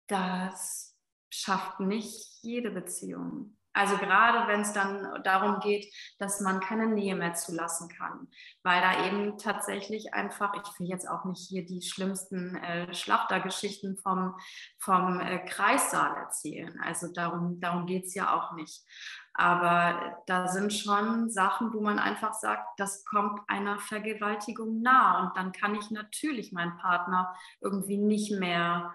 [0.06, 0.96] das
[1.30, 3.56] schafft nicht jede Beziehung.
[3.80, 8.28] Also gerade wenn es dann darum geht, dass man keine Nähe mehr zulassen kann,
[8.62, 13.96] weil da eben tatsächlich einfach, ich will jetzt auch nicht hier die schlimmsten äh, Schlachtergeschichten
[13.96, 14.38] vom,
[14.76, 16.78] vom äh, Kreissaal erzählen.
[16.84, 18.84] Also darum, darum geht es ja auch nicht.
[19.32, 25.22] Aber da sind schon Sachen, wo man einfach sagt, das kommt einer Vergewaltigung nah.
[25.22, 28.92] Und dann kann ich natürlich meinen Partner irgendwie nicht mehr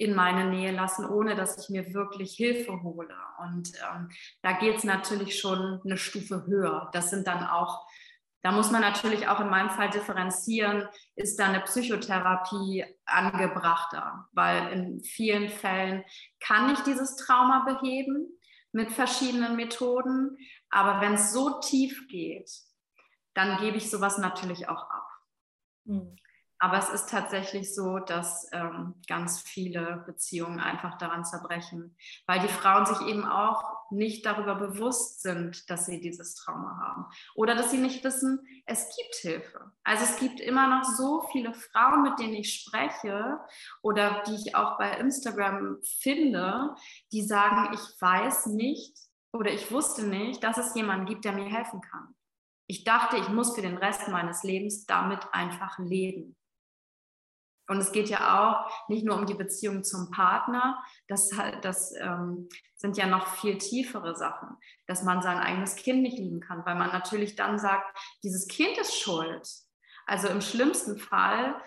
[0.00, 3.14] in meine Nähe lassen, ohne dass ich mir wirklich Hilfe hole.
[3.38, 4.08] Und ähm,
[4.40, 6.88] da geht es natürlich schon eine Stufe höher.
[6.94, 7.86] Das sind dann auch,
[8.40, 14.72] da muss man natürlich auch in meinem Fall differenzieren, ist da eine Psychotherapie angebrachter, weil
[14.72, 16.02] in vielen Fällen
[16.42, 18.26] kann ich dieses Trauma beheben
[18.72, 20.38] mit verschiedenen Methoden,
[20.70, 22.50] aber wenn es so tief geht,
[23.34, 25.08] dann gebe ich sowas natürlich auch ab.
[25.84, 26.16] Mhm.
[26.62, 31.96] Aber es ist tatsächlich so, dass ähm, ganz viele Beziehungen einfach daran zerbrechen,
[32.26, 37.06] weil die Frauen sich eben auch nicht darüber bewusst sind, dass sie dieses Trauma haben
[37.34, 39.72] oder dass sie nicht wissen, es gibt Hilfe.
[39.84, 43.40] Also es gibt immer noch so viele Frauen, mit denen ich spreche
[43.80, 46.74] oder die ich auch bei Instagram finde,
[47.10, 48.94] die sagen, ich weiß nicht
[49.32, 52.14] oder ich wusste nicht, dass es jemanden gibt, der mir helfen kann.
[52.66, 56.36] Ich dachte, ich muss für den Rest meines Lebens damit einfach leben.
[57.70, 61.30] Und es geht ja auch nicht nur um die Beziehung zum Partner, das,
[61.62, 64.56] das ähm, sind ja noch viel tiefere Sachen,
[64.88, 68.76] dass man sein eigenes Kind nicht lieben kann, weil man natürlich dann sagt, dieses Kind
[68.76, 69.48] ist schuld.
[70.04, 71.62] Also im schlimmsten Fall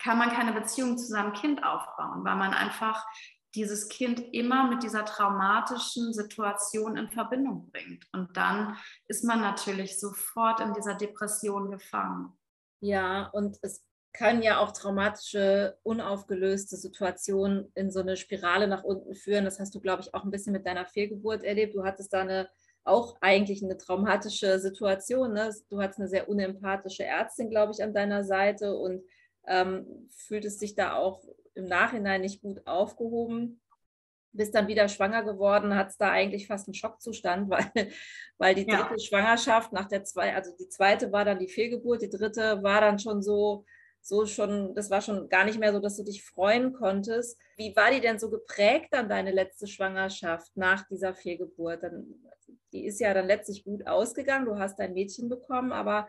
[0.00, 3.06] kann man keine Beziehung zu seinem Kind aufbauen, weil man einfach
[3.54, 8.08] dieses Kind immer mit dieser traumatischen Situation in Verbindung bringt.
[8.12, 12.36] Und dann ist man natürlich sofort in dieser Depression gefangen.
[12.80, 19.14] Ja, und es können ja auch traumatische, unaufgelöste Situationen in so eine Spirale nach unten
[19.14, 19.44] führen.
[19.44, 21.74] Das hast du, glaube ich, auch ein bisschen mit deiner Fehlgeburt erlebt.
[21.74, 22.48] Du hattest da eine
[22.84, 25.32] auch eigentlich eine traumatische Situation.
[25.32, 25.54] Ne?
[25.70, 29.02] Du hattest eine sehr unempathische Ärztin, glaube ich, an deiner Seite und
[29.46, 31.22] ähm, fühltest dich da auch
[31.54, 33.60] im Nachhinein nicht gut aufgehoben.
[34.32, 37.92] Bist dann wieder schwanger geworden, hat es da eigentlich fast einen Schockzustand, weil,
[38.38, 38.98] weil die dritte ja.
[38.98, 42.98] Schwangerschaft nach der zwei, also die zweite war dann die Fehlgeburt, die dritte war dann
[42.98, 43.64] schon so,
[44.02, 47.38] so schon, das war schon gar nicht mehr so, dass du dich freuen konntest.
[47.56, 51.84] Wie war die denn so geprägt dann deine letzte Schwangerschaft nach dieser Fehlgeburt?
[51.84, 52.06] Dann,
[52.72, 56.08] die ist ja dann letztlich gut ausgegangen, du hast dein Mädchen bekommen, aber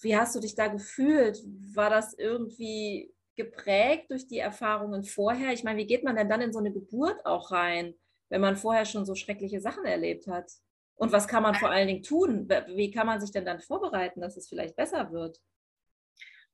[0.00, 1.40] wie hast du dich da gefühlt?
[1.74, 5.52] War das irgendwie geprägt durch die Erfahrungen vorher?
[5.52, 7.94] Ich meine, wie geht man denn dann in so eine Geburt auch rein,
[8.30, 10.50] wenn man vorher schon so schreckliche Sachen erlebt hat?
[10.96, 12.48] Und was kann man vor allen Dingen tun?
[12.66, 15.40] Wie kann man sich denn dann vorbereiten, dass es vielleicht besser wird?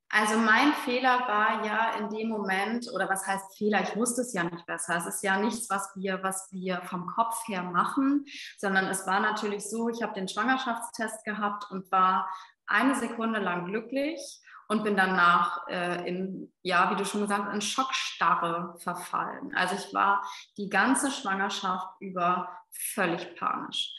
[0.09, 3.81] Also mein Fehler war ja in dem Moment, oder was heißt Fehler?
[3.81, 4.97] Ich wusste es ja nicht besser.
[4.97, 8.25] Es ist ja nichts, was wir, was wir vom Kopf her machen,
[8.57, 12.29] sondern es war natürlich so, ich habe den Schwangerschaftstest gehabt und war
[12.67, 14.19] eine Sekunde lang glücklich
[14.67, 19.53] und bin danach äh, in, ja, wie du schon gesagt hast, in Schockstarre verfallen.
[19.55, 20.23] Also ich war
[20.57, 23.93] die ganze Schwangerschaft über völlig panisch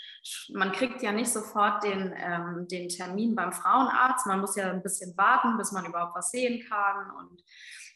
[0.52, 4.26] man kriegt ja nicht sofort den, ähm, den Termin beim Frauenarzt.
[4.26, 7.10] Man muss ja ein bisschen warten, bis man überhaupt was sehen kann.
[7.18, 7.42] Und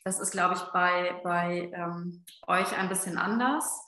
[0.04, 3.86] das ist, glaube ich, bei, bei ähm, euch ein bisschen anders,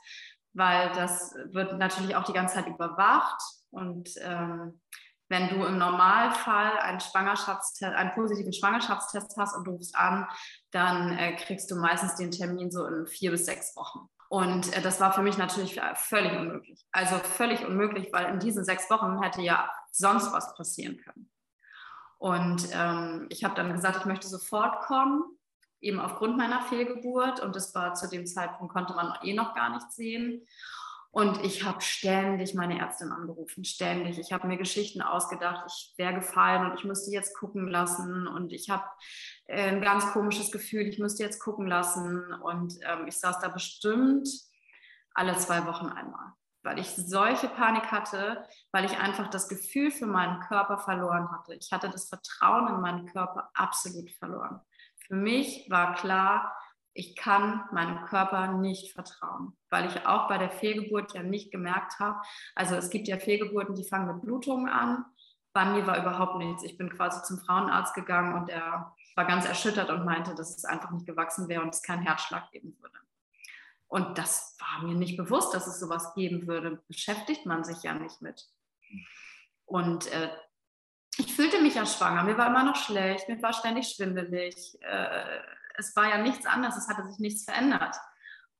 [0.53, 3.41] weil das wird natürlich auch die ganze Zeit überwacht.
[3.71, 4.81] Und ähm,
[5.29, 10.29] wenn du im Normalfall einen, Schwangerschaftstest, einen positiven Schwangerschaftstest hast und du rufst an,
[10.73, 14.11] dann äh, kriegst du meistens den Termin so in vier bis sechs Wochen.
[14.33, 16.87] Und äh, das war für mich natürlich völlig unmöglich.
[16.91, 21.31] Also völlig unmöglich, weil in diesen sechs Wochen hätte ja sonst was passieren können.
[22.17, 25.23] Und ähm, ich habe dann gesagt, ich möchte sofort kommen,
[25.83, 27.41] eben aufgrund meiner Fehlgeburt.
[27.41, 30.47] Und das war zu dem Zeitpunkt, konnte man eh noch gar nicht sehen.
[31.15, 34.19] Und ich habe ständig meine Ärztin angerufen, ständig.
[34.19, 38.27] Ich habe mir Geschichten ausgedacht, ich wäre gefallen und ich müsste jetzt gucken lassen.
[38.27, 38.85] Und ich habe
[39.45, 42.33] äh, ein ganz komisches Gefühl, ich müsste jetzt gucken lassen.
[42.33, 44.27] Und ähm, ich saß da bestimmt
[45.13, 50.07] alle zwei Wochen einmal, weil ich solche Panik hatte, weil ich einfach das Gefühl für
[50.07, 51.55] meinen Körper verloren hatte.
[51.57, 54.63] Ich hatte das Vertrauen in meinen Körper absolut verloren.
[55.07, 56.57] Für mich war klar,
[56.95, 61.99] ich kann meinem Körper nicht vertrauen, weil ich auch bei der Fehlgeburt ja nicht gemerkt
[61.99, 62.21] habe,
[62.55, 65.05] also es gibt ja Fehlgeburten, die fangen mit Blutungen an.
[65.55, 66.63] Bei mir war überhaupt nichts.
[66.63, 70.65] Ich bin quasi zum Frauenarzt gegangen und er war ganz erschüttert und meinte, dass es
[70.65, 72.99] einfach nicht gewachsen wäre und es keinen Herzschlag geben würde.
[73.87, 76.83] Und das war mir nicht bewusst, dass es sowas geben würde.
[76.89, 78.49] Beschäftigt man sich ja nicht mit.
[79.67, 80.31] Und äh,
[81.19, 82.25] ich fühlte mich ja schwanger.
[82.25, 84.79] Mir war immer noch schlecht, mir war ständig schwindelig.
[84.81, 85.41] Äh,
[85.77, 87.97] es war ja nichts anderes, es hatte sich nichts verändert.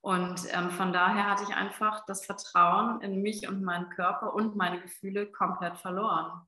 [0.01, 4.57] Und ähm, von daher hatte ich einfach das Vertrauen in mich und meinen Körper und
[4.57, 6.43] meine Gefühle komplett verloren.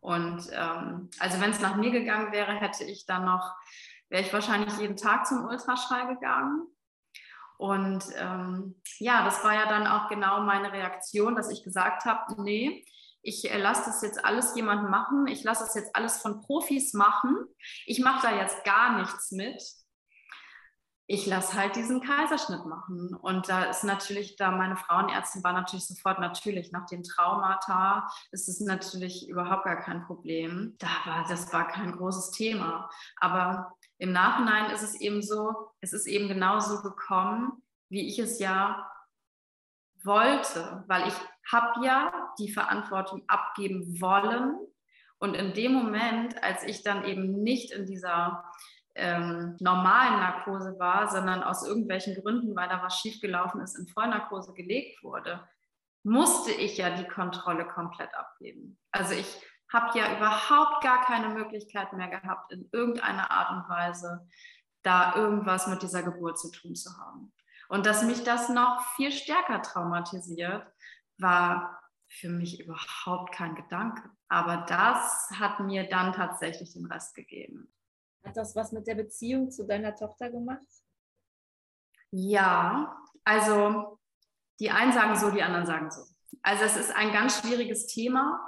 [0.00, 3.54] Und ähm, also wenn es nach mir gegangen wäre, hätte ich dann noch,
[4.08, 6.66] wäre ich wahrscheinlich jeden Tag zum Ultraschall gegangen.
[7.56, 12.42] Und ähm, ja, das war ja dann auch genau meine Reaktion, dass ich gesagt habe,
[12.42, 12.84] nee,
[13.22, 16.92] ich äh, lasse das jetzt alles jemandem machen, ich lasse das jetzt alles von Profis
[16.92, 17.36] machen,
[17.86, 19.62] ich mache da jetzt gar nichts mit,
[21.06, 23.14] ich lasse halt diesen Kaiserschnitt machen.
[23.14, 28.48] Und da ist natürlich, da meine Frauenärztin war natürlich sofort natürlich, nach den Traumata ist
[28.48, 30.76] es natürlich überhaupt gar kein Problem.
[30.78, 32.88] Da war, das war kein großes Thema.
[33.16, 38.38] Aber im Nachhinein ist es eben so, es ist eben genauso gekommen, wie ich es
[38.38, 38.88] ja
[40.04, 41.14] wollte, weil ich
[41.50, 44.56] habe ja die Verantwortung abgeben wollen.
[45.18, 48.44] Und in dem Moment, als ich dann eben nicht in dieser
[48.94, 54.52] ähm, normalen Narkose war, sondern aus irgendwelchen Gründen, weil da was schiefgelaufen ist, in Vollnarkose
[54.52, 55.46] gelegt wurde,
[56.04, 58.78] musste ich ja die Kontrolle komplett abgeben.
[58.90, 59.40] Also ich
[59.72, 64.28] habe ja überhaupt gar keine Möglichkeit mehr gehabt, in irgendeiner Art und Weise
[64.82, 67.32] da irgendwas mit dieser Geburt zu tun zu haben.
[67.68, 70.66] Und dass mich das noch viel stärker traumatisiert,
[71.18, 74.02] war für mich überhaupt kein Gedanke.
[74.28, 77.72] Aber das hat mir dann tatsächlich den Rest gegeben.
[78.24, 80.66] Hat das was mit der Beziehung zu deiner Tochter gemacht?
[82.10, 83.98] Ja, also
[84.60, 86.02] die einen sagen so, die anderen sagen so.
[86.42, 88.40] Also es ist ein ganz schwieriges Thema.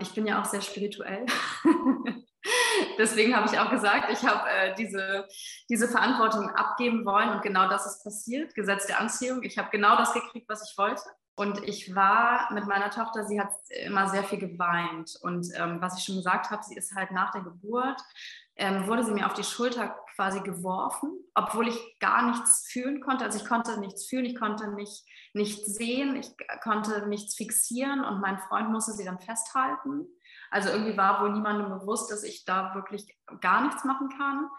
[0.00, 1.26] Ich bin ja auch sehr spirituell.
[2.98, 5.28] Deswegen habe ich auch gesagt, ich habe äh, diese,
[5.68, 9.42] diese Verantwortung abgeben wollen und genau das ist passiert, Gesetz der Anziehung.
[9.42, 11.02] Ich habe genau das gekriegt, was ich wollte.
[11.34, 13.50] Und ich war mit meiner Tochter, sie hat
[13.84, 15.16] immer sehr viel geweint.
[15.22, 18.00] Und ähm, was ich schon gesagt habe, sie ist halt nach der Geburt
[18.60, 23.24] ähm, wurde sie mir auf die Schulter quasi geworfen, obwohl ich gar nichts fühlen konnte.
[23.24, 26.30] Also ich konnte nichts fühlen, ich konnte nicht, nichts sehen, ich
[26.62, 30.06] konnte nichts fixieren und mein Freund musste sie dann festhalten.
[30.50, 33.06] Also irgendwie war wohl niemandem bewusst, dass ich da wirklich
[33.40, 34.50] gar nichts machen kann.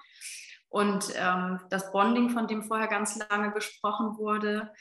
[0.69, 4.73] Und ähm, das Bonding, von dem vorher ganz lange gesprochen wurde,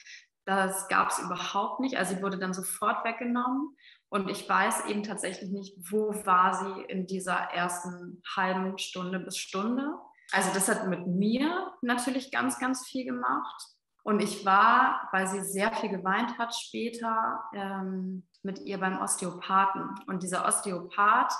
[0.46, 1.98] das gab es überhaupt nicht.
[1.98, 3.76] Also sie wurde dann sofort weggenommen.
[4.10, 9.36] Und ich weiß eben tatsächlich nicht, wo war sie in dieser ersten halben Stunde bis
[9.36, 9.94] Stunde.
[10.32, 13.62] Also das hat mit mir natürlich ganz, ganz viel gemacht.
[14.02, 19.94] Und ich war, weil sie sehr viel geweint hat später, ähm, mit ihr beim Osteopathen.
[20.06, 21.32] Und dieser Osteopath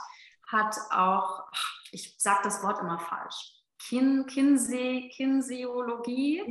[0.48, 1.50] hat auch,
[1.90, 3.56] ich sage das Wort immer falsch,
[3.88, 6.42] Kin, Kinsey, Kinesiologie.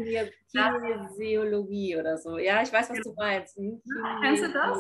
[0.51, 2.37] Kinesiologie oder so.
[2.37, 3.55] Ja, ich weiß, was du meinst.
[3.55, 3.81] Hm?
[4.21, 4.77] Kennst du das?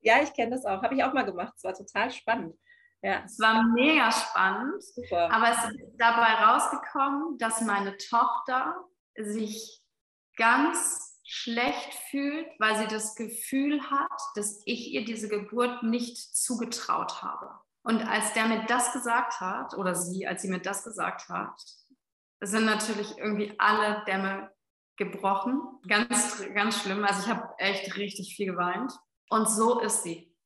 [0.00, 0.82] Ja, ich kenne das auch.
[0.82, 1.52] Habe ich auch mal gemacht.
[1.56, 2.56] Es war total spannend.
[3.02, 3.22] Ja.
[3.24, 4.82] Es war mega spannend.
[4.82, 5.32] Super.
[5.32, 8.76] Aber es ist dabei rausgekommen, dass meine Tochter
[9.16, 9.82] sich
[10.36, 17.22] ganz schlecht fühlt, weil sie das Gefühl hat, dass ich ihr diese Geburt nicht zugetraut
[17.22, 17.58] habe.
[17.82, 21.54] Und als der mir das gesagt hat, oder sie, als sie mir das gesagt hat,
[22.40, 24.50] sind natürlich irgendwie alle Dämme
[24.96, 25.62] gebrochen.
[25.88, 27.04] Ganz, ganz schlimm.
[27.04, 28.92] Also ich habe echt richtig viel geweint.
[29.30, 30.36] Und so ist sie.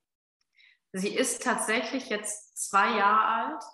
[0.92, 3.64] Sie ist tatsächlich jetzt zwei Jahre alt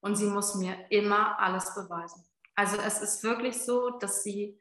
[0.00, 2.24] und sie muss mir immer alles beweisen.
[2.54, 4.60] Also es ist wirklich so, dass sie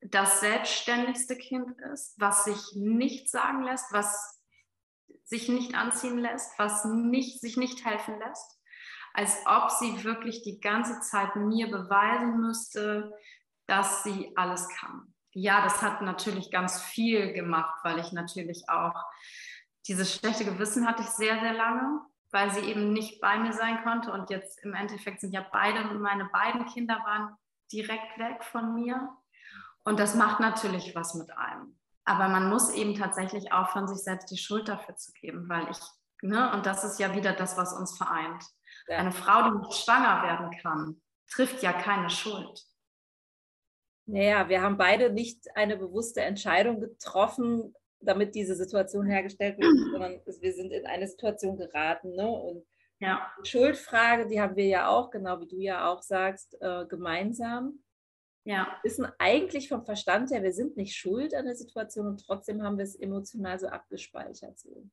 [0.00, 4.40] das selbstständigste Kind ist, was sich nicht sagen lässt, was
[5.24, 8.58] sich nicht anziehen lässt, was nicht, sich nicht helfen lässt,
[9.12, 13.12] als ob sie wirklich die ganze Zeit mir beweisen müsste,
[13.66, 18.94] dass sie alles kann ja, das hat natürlich ganz viel gemacht, weil ich natürlich auch
[19.86, 22.00] dieses schlechte Gewissen hatte ich sehr, sehr lange,
[22.30, 24.12] weil sie eben nicht bei mir sein konnte.
[24.12, 27.34] Und jetzt im Endeffekt sind ja beide, meine beiden Kinder waren
[27.72, 29.08] direkt weg von mir.
[29.84, 31.78] Und das macht natürlich was mit einem.
[32.04, 35.78] Aber man muss eben tatsächlich aufhören, sich selbst die Schuld dafür zu geben, weil ich,
[36.22, 38.44] ne, und das ist ja wieder das, was uns vereint.
[38.86, 38.98] Ja.
[38.98, 41.00] Eine Frau, die nicht schwanger werden kann,
[41.30, 42.62] trifft ja keine Schuld.
[44.08, 50.20] Naja, wir haben beide nicht eine bewusste Entscheidung getroffen, damit diese Situation hergestellt wird, sondern
[50.24, 52.14] wir sind in eine Situation geraten.
[52.14, 52.26] Ne?
[52.26, 52.66] Und
[53.00, 53.30] ja.
[53.44, 57.84] die Schuldfrage, die haben wir ja auch, genau wie du ja auch sagst, äh, gemeinsam.
[58.44, 58.78] Ja.
[58.82, 62.78] Wissen eigentlich vom Verstand her, wir sind nicht schuld an der Situation und trotzdem haben
[62.78, 64.58] wir es emotional so abgespeichert.
[64.58, 64.88] So.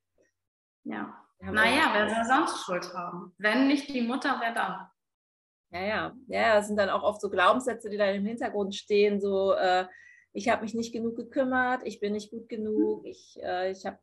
[0.84, 1.26] Ja.
[1.40, 3.34] Naja, wer soll sonst Schuld haben?
[3.38, 4.88] Wenn nicht die Mutter, wer dann?
[5.72, 6.16] Ja, ja.
[6.28, 9.86] Ja, das sind dann auch oft so Glaubenssätze, die da im Hintergrund stehen, so äh,
[10.36, 13.98] ich habe mich nicht genug gekümmert, ich bin nicht gut genug, ich, äh, ich habe,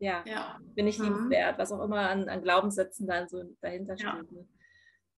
[0.00, 1.60] ja, ja, bin nicht liebenswert, mhm.
[1.60, 4.06] was auch immer an, an Glaubenssätzen dann so dahinter steht.
[4.06, 4.48] Ja, ne?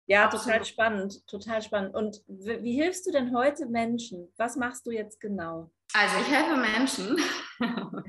[0.08, 1.96] ja total spannend, total spannend.
[1.96, 4.32] Und wie hilfst du denn heute Menschen?
[4.36, 5.72] Was machst du jetzt genau?
[5.94, 7.18] Also ich helfe Menschen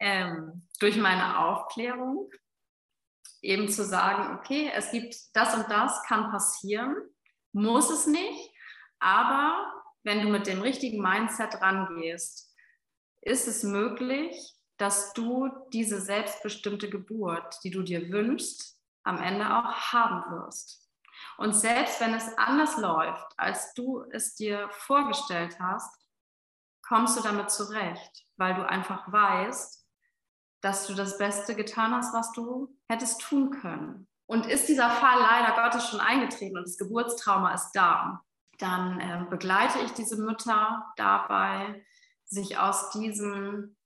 [0.00, 2.30] ähm, durch meine Aufklärung,
[3.42, 6.96] eben zu sagen, okay, es gibt das und das kann passieren,
[7.52, 8.50] muss es nicht,
[8.98, 9.72] aber
[10.02, 12.54] wenn du mit dem richtigen Mindset rangehst,
[13.20, 19.92] ist es möglich, dass du diese selbstbestimmte Geburt, die du dir wünschst, am Ende auch
[19.92, 20.88] haben wirst.
[21.36, 25.94] Und selbst wenn es anders läuft, als du es dir vorgestellt hast,
[26.82, 29.84] kommst du damit zurecht, weil du einfach weißt,
[30.60, 34.06] dass du das Beste getan hast, was du hättest tun können.
[34.26, 38.22] Und ist dieser Fall leider Gottes schon eingetreten und das Geburtstrauma ist da,
[38.58, 41.84] dann äh, begleite ich diese Mütter dabei,
[42.24, 43.76] sich aus diesem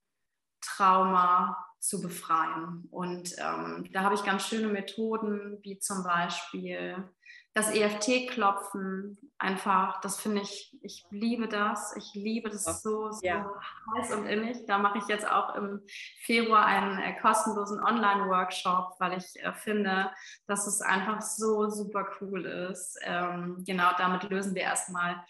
[0.59, 2.87] Trauma zu befreien.
[2.91, 7.09] Und ähm, da habe ich ganz schöne Methoden, wie zum Beispiel
[7.53, 11.95] das EFT-Klopfen einfach, das finde ich, ich liebe das.
[11.95, 13.47] Ich liebe das so, so ja.
[13.95, 14.65] heiß und innig.
[14.65, 15.81] Da mache ich jetzt auch im
[16.23, 20.09] Februar einen äh, kostenlosen Online-Workshop, weil ich äh, finde,
[20.47, 22.97] dass es einfach so super cool ist.
[23.03, 25.23] Ähm, genau damit lösen wir erstmal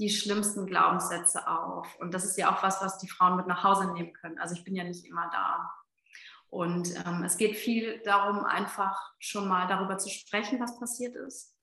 [0.00, 1.94] die schlimmsten Glaubenssätze auf.
[2.00, 4.38] Und das ist ja auch was, was die Frauen mit nach Hause nehmen können.
[4.38, 5.70] Also ich bin ja nicht immer da.
[6.50, 11.57] Und ähm, es geht viel darum, einfach schon mal darüber zu sprechen, was passiert ist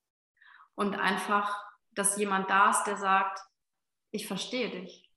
[0.76, 3.40] und einfach, dass jemand da ist, der sagt,
[4.12, 5.10] ich verstehe dich,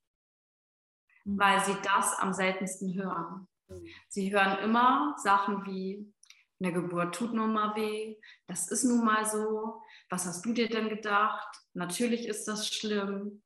[1.25, 1.39] mhm.
[1.39, 3.49] weil sie das am seltensten hören.
[3.69, 3.87] Mhm.
[4.09, 6.13] Sie hören immer Sachen wie,
[6.61, 10.69] eine Geburt tut nun mal weh, das ist nun mal so, was hast du dir
[10.69, 11.49] denn gedacht?
[11.73, 13.43] Natürlich ist das schlimm.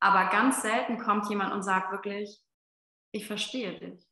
[0.00, 2.40] Aber ganz selten kommt jemand und sagt wirklich,
[3.10, 4.06] ich verstehe dich.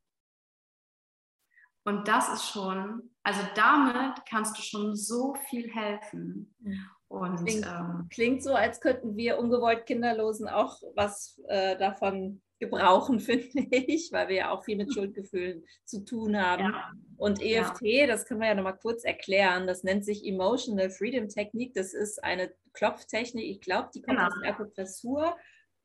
[1.85, 6.53] Und das ist schon, also damit kannst du schon so viel helfen.
[6.59, 6.91] Mhm.
[7.09, 13.21] Und, klingt, ähm, klingt, so, als könnten wir ungewollt Kinderlosen auch was äh, davon gebrauchen,
[13.21, 16.65] finde ich, weil wir ja auch viel mit Schuldgefühlen zu tun haben.
[16.65, 16.93] Ja.
[17.17, 18.07] Und EFT, ja.
[18.07, 21.75] das können wir ja nochmal kurz erklären, das nennt sich Emotional Freedom Technique.
[21.75, 24.29] Das ist eine Klopftechnik, ich glaube, die kommt genau.
[24.29, 25.37] aus der Akupressur.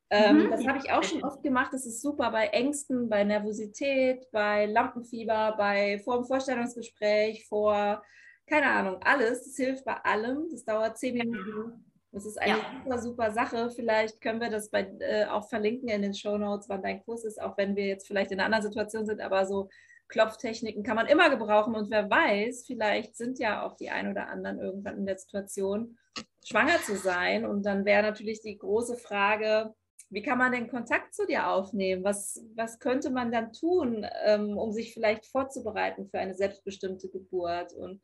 [0.10, 0.50] Ähm, mhm.
[0.52, 1.72] Das habe ich auch schon oft gemacht.
[1.72, 8.04] Das ist super bei Ängsten, bei Nervosität, bei Lampenfieber, bei vor dem Vorstellungsgespräch, vor
[8.52, 9.46] keine Ahnung, alles.
[9.46, 10.50] Das hilft bei allem.
[10.52, 11.86] Das dauert zehn Minuten.
[12.12, 12.66] Das ist eine ja.
[12.84, 13.70] super, super Sache.
[13.70, 17.24] Vielleicht können wir das bei, äh, auch verlinken in den Show Notes, wann dein Kurs
[17.24, 19.70] ist, auch wenn wir jetzt vielleicht in einer anderen Situation sind, aber so
[20.10, 21.74] Klopftechniken kann man immer gebrauchen.
[21.74, 25.98] Und wer weiß, vielleicht sind ja auch die ein oder anderen irgendwann in der Situation,
[26.46, 27.46] schwanger zu sein.
[27.46, 29.74] Und dann wäre natürlich die große Frage,
[30.10, 32.04] wie kann man den Kontakt zu dir aufnehmen?
[32.04, 37.72] Was, was könnte man dann tun, ähm, um sich vielleicht vorzubereiten für eine selbstbestimmte Geburt?
[37.72, 38.02] Und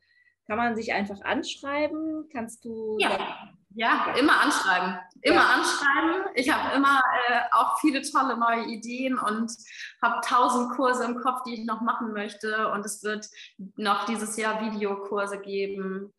[0.48, 2.26] kann man sich einfach anschreiben?
[2.32, 2.96] Kannst du.
[2.98, 3.18] Ja,
[3.74, 4.98] ja immer anschreiben.
[5.20, 5.54] Immer ja.
[5.56, 6.30] anschreiben.
[6.34, 9.52] Ich habe immer äh, auch viele tolle neue Ideen und
[10.02, 12.68] habe tausend Kurse im Kopf, die ich noch machen möchte.
[12.72, 13.26] Und es wird
[13.76, 16.14] noch dieses Jahr Videokurse geben.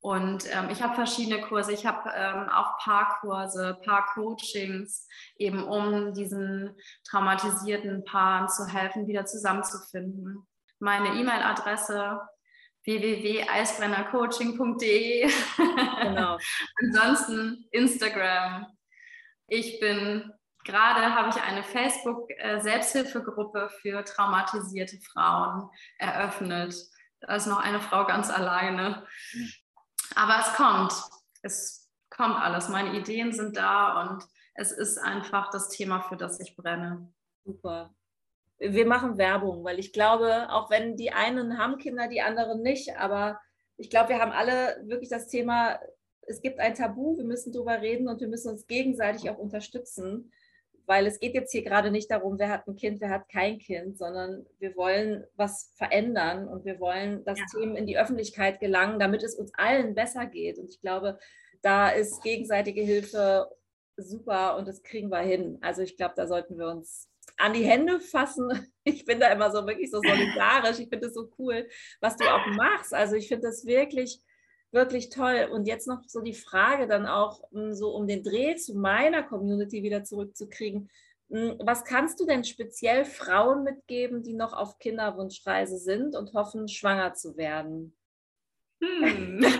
[0.00, 1.72] Und ähm, ich habe verschiedene Kurse.
[1.72, 6.74] Ich habe ähm, auch Paarkurse, Paar-Coachings, eben um diesen
[7.06, 10.46] traumatisierten Paaren zu helfen, wieder zusammenzufinden.
[10.78, 12.20] Meine E-Mail-Adresse
[12.84, 15.30] www.eisbrennercoaching.de.
[16.02, 16.36] Genau.
[16.82, 18.66] Ansonsten Instagram.
[19.46, 20.30] Ich bin
[20.64, 26.74] gerade habe ich eine Facebook-Selbsthilfegruppe für traumatisierte Frauen eröffnet.
[27.20, 29.06] Da ist noch eine Frau ganz alleine.
[30.14, 30.92] Aber es kommt.
[31.42, 32.68] Es kommt alles.
[32.68, 34.24] Meine Ideen sind da und
[34.54, 37.12] es ist einfach das Thema, für das ich brenne.
[37.44, 37.94] Super
[38.66, 42.96] wir machen Werbung, weil ich glaube, auch wenn die einen haben Kinder, die anderen nicht,
[42.96, 43.40] aber
[43.76, 45.78] ich glaube, wir haben alle wirklich das Thema,
[46.22, 50.32] es gibt ein Tabu, wir müssen darüber reden und wir müssen uns gegenseitig auch unterstützen,
[50.86, 53.58] weil es geht jetzt hier gerade nicht darum, wer hat ein Kind, wer hat kein
[53.58, 57.44] Kind, sondern wir wollen was verändern und wir wollen, dass ja.
[57.52, 60.58] Themen in die Öffentlichkeit gelangen, damit es uns allen besser geht.
[60.58, 61.18] Und ich glaube,
[61.62, 63.50] da ist gegenseitige Hilfe
[63.96, 65.58] super und das kriegen wir hin.
[65.62, 68.48] Also ich glaube, da sollten wir uns an die Hände fassen.
[68.86, 70.78] Ich bin da immer so wirklich so solidarisch.
[70.78, 71.66] Ich finde das so cool,
[72.02, 72.92] was du auch machst.
[72.92, 74.20] Also ich finde das wirklich,
[74.72, 75.48] wirklich toll.
[75.50, 79.22] Und jetzt noch so die Frage dann auch, hm, so um den Dreh zu meiner
[79.22, 80.90] Community wieder zurückzukriegen.
[81.30, 86.68] Hm, was kannst du denn speziell Frauen mitgeben, die noch auf Kinderwunschreise sind und hoffen,
[86.68, 87.96] schwanger zu werden?
[88.82, 89.40] Hm.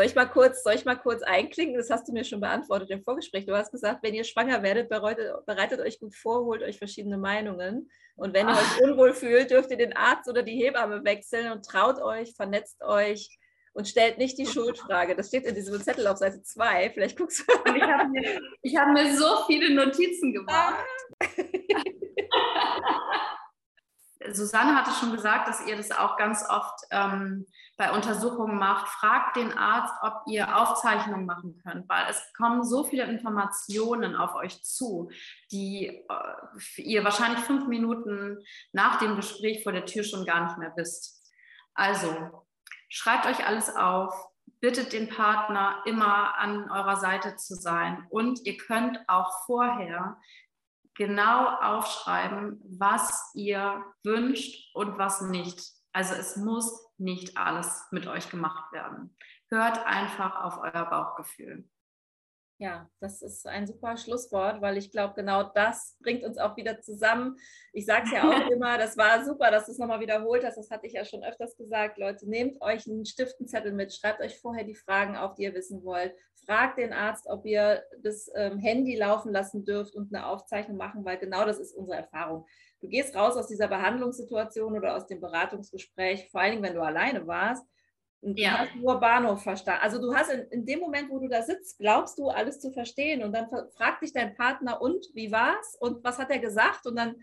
[0.00, 1.76] Soll ich mal kurz, soll ich mal kurz einklinken?
[1.76, 3.44] Das hast du mir schon beantwortet im Vorgespräch.
[3.44, 7.18] Du hast gesagt, wenn ihr schwanger werdet, bereitet, bereitet euch gut vor, holt euch verschiedene
[7.18, 7.90] Meinungen.
[8.16, 8.84] Und wenn ihr euch ah.
[8.84, 13.38] unwohl fühlt, dürft ihr den Arzt oder die Hebamme wechseln und traut euch, vernetzt euch
[13.74, 15.14] und stellt nicht die Schuldfrage.
[15.14, 16.92] Das steht in diesem Zettel auf Seite 2.
[16.94, 17.52] Vielleicht guckst du.
[17.74, 18.40] Ich habe mir,
[18.80, 20.82] hab mir so viele Notizen gemacht.
[24.32, 27.46] Susanne hatte schon gesagt, dass ihr das auch ganz oft ähm,
[27.80, 28.88] bei Untersuchungen macht.
[28.88, 34.34] Fragt den Arzt, ob ihr Aufzeichnungen machen könnt, weil es kommen so viele Informationen auf
[34.34, 35.10] euch zu,
[35.50, 40.58] die äh, ihr wahrscheinlich fünf Minuten nach dem Gespräch vor der Tür schon gar nicht
[40.58, 41.26] mehr wisst.
[41.72, 42.44] Also
[42.90, 44.14] schreibt euch alles auf,
[44.60, 50.18] bittet den Partner immer an eurer Seite zu sein und ihr könnt auch vorher
[50.96, 55.58] genau aufschreiben, was ihr wünscht und was nicht.
[55.94, 59.16] Also es muss nicht alles mit euch gemacht werden.
[59.48, 61.68] Hört einfach auf euer Bauchgefühl.
[62.60, 66.82] Ja, das ist ein super Schlusswort, weil ich glaube, genau das bringt uns auch wieder
[66.82, 67.38] zusammen.
[67.72, 70.58] Ich sage es ja auch immer, das war super, dass du es nochmal wiederholt hast.
[70.58, 71.96] Das hatte ich ja schon öfters gesagt.
[71.96, 75.82] Leute, nehmt euch einen Stiftenzettel mit, schreibt euch vorher die Fragen auf, die ihr wissen
[75.84, 76.14] wollt.
[76.44, 81.02] Fragt den Arzt, ob ihr das ähm, Handy laufen lassen dürft und eine Aufzeichnung machen,
[81.06, 82.46] weil genau das ist unsere Erfahrung.
[82.80, 86.82] Du gehst raus aus dieser Behandlungssituation oder aus dem Beratungsgespräch, vor allen Dingen, wenn du
[86.82, 87.66] alleine warst
[88.22, 88.50] und ja.
[88.50, 89.80] du hast nur Bahnhof verstanden.
[89.82, 92.70] Also du hast in, in, dem Moment, wo du da sitzt, glaubst du, alles zu
[92.70, 93.22] verstehen.
[93.22, 95.76] Und dann fragt dich dein Partner, und wie war's?
[95.80, 96.86] Und was hat er gesagt?
[96.86, 97.16] Und dann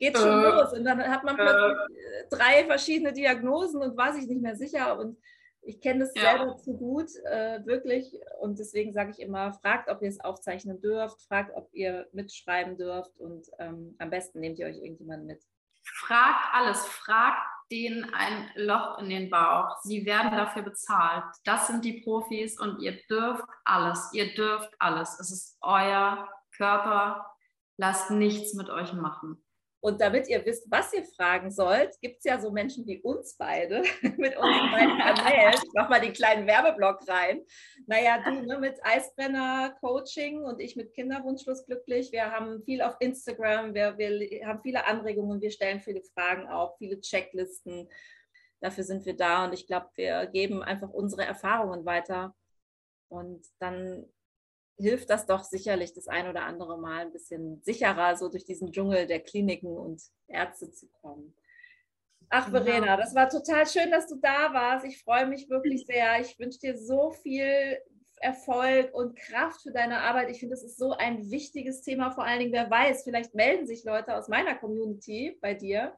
[0.00, 0.72] geht's schon äh, los.
[0.72, 4.98] Und dann hat man plötzlich äh, drei verschiedene Diagnosen und war sich nicht mehr sicher.
[4.98, 5.16] Und
[5.62, 6.22] ich kenne das ja.
[6.22, 8.18] selber zu gut, äh, wirklich.
[8.40, 12.76] Und deswegen sage ich immer, fragt, ob ihr es aufzeichnen dürft, fragt, ob ihr mitschreiben
[12.76, 15.42] dürft und ähm, am besten nehmt ihr euch irgendjemanden mit.
[15.84, 17.40] Fragt alles, fragt
[17.70, 19.80] denen ein Loch in den Bauch.
[19.82, 21.24] Sie werden dafür bezahlt.
[21.44, 24.10] Das sind die Profis und ihr dürft alles.
[24.12, 25.18] Ihr dürft alles.
[25.18, 27.26] Es ist euer Körper.
[27.78, 29.42] Lasst nichts mit euch machen.
[29.84, 33.36] Und damit ihr wisst, was ihr fragen sollt, gibt es ja so Menschen wie uns
[33.36, 33.82] beide
[34.16, 35.54] mit unseren beiden Kanälen.
[35.54, 37.42] Ich mache mal den kleinen Werbeblock rein.
[37.88, 42.12] Naja, du ne, mit Eisbrenner-Coaching und ich mit Kinderwunschlos glücklich.
[42.12, 46.78] Wir haben viel auf Instagram, wir, wir haben viele Anregungen, wir stellen viele Fragen auf,
[46.78, 47.88] viele Checklisten.
[48.60, 52.36] Dafür sind wir da und ich glaube, wir geben einfach unsere Erfahrungen weiter.
[53.08, 54.06] Und dann
[54.78, 58.72] hilft das doch sicherlich das ein oder andere Mal ein bisschen sicherer, so durch diesen
[58.72, 61.34] Dschungel der Kliniken und Ärzte zu kommen.
[62.30, 64.86] Ach, Verena, das war total schön, dass du da warst.
[64.86, 66.20] Ich freue mich wirklich sehr.
[66.20, 67.78] Ich wünsche dir so viel
[68.20, 70.30] Erfolg und Kraft für deine Arbeit.
[70.30, 72.10] Ich finde, das ist so ein wichtiges Thema.
[72.10, 75.94] Vor allen Dingen, wer weiß, vielleicht melden sich Leute aus meiner Community bei dir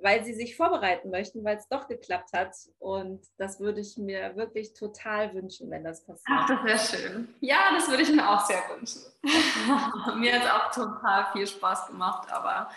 [0.00, 2.54] weil sie sich vorbereiten möchten, weil es doch geklappt hat.
[2.78, 6.26] Und das würde ich mir wirklich total wünschen, wenn das passiert.
[6.28, 7.34] Ach, das wäre schön.
[7.40, 9.02] Ja, das würde ich mir auch sehr wünschen.
[10.18, 12.68] mir hat es auch total viel Spaß gemacht, aber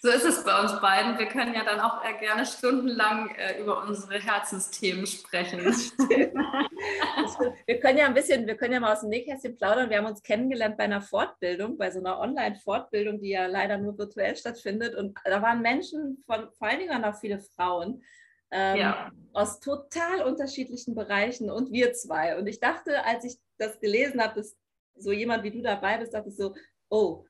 [0.00, 1.18] so ist es bei uns beiden.
[1.18, 5.60] Wir können ja dann auch gerne stundenlang äh, über unsere Herzensthemen sprechen.
[7.66, 9.88] wir können ja ein bisschen, wir können ja mal aus dem Nähkästchen plaudern.
[9.88, 13.96] Wir haben uns kennengelernt bei einer Fortbildung, bei so einer Online-Fortbildung, die ja leider nur
[13.96, 14.94] virtuell stattfindet.
[14.94, 18.02] Und da waren Menschen von, vor allen Dingen auch viele Frauen.
[18.50, 19.10] Ähm, ja.
[19.32, 22.38] aus total unterschiedlichen Bereichen und wir zwei.
[22.38, 24.54] Und ich dachte, als ich das gelesen habe, dass
[24.96, 26.54] so jemand wie du dabei bist, dachte ich so,
[26.88, 27.24] oh,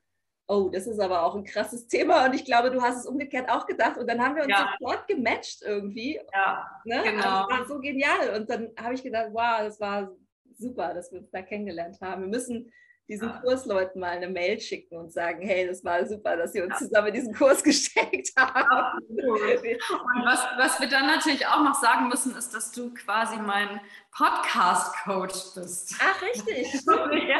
[0.47, 3.49] oh, das ist aber auch ein krasses Thema und ich glaube, du hast es umgekehrt
[3.49, 4.75] auch gedacht und dann haben wir uns ja.
[4.79, 6.19] sofort gematcht irgendwie.
[6.33, 7.01] Ja, ne?
[7.03, 7.45] genau.
[7.45, 10.11] Also, das war so genial und dann habe ich gedacht, wow, das war
[10.57, 12.23] super, dass wir uns da kennengelernt haben.
[12.23, 12.71] Wir müssen
[13.07, 13.39] diesen ja.
[13.41, 16.87] Kursleuten mal eine Mail schicken und sagen, hey, das war super, dass sie uns ja.
[16.87, 18.97] zusammen diesen Kurs gesteckt haben.
[18.97, 23.79] Und was, was wir dann natürlich auch noch sagen müssen, ist, dass du quasi mein
[24.11, 25.95] Podcast-Coach bist.
[25.99, 26.73] Ach, richtig.
[27.27, 27.39] ja.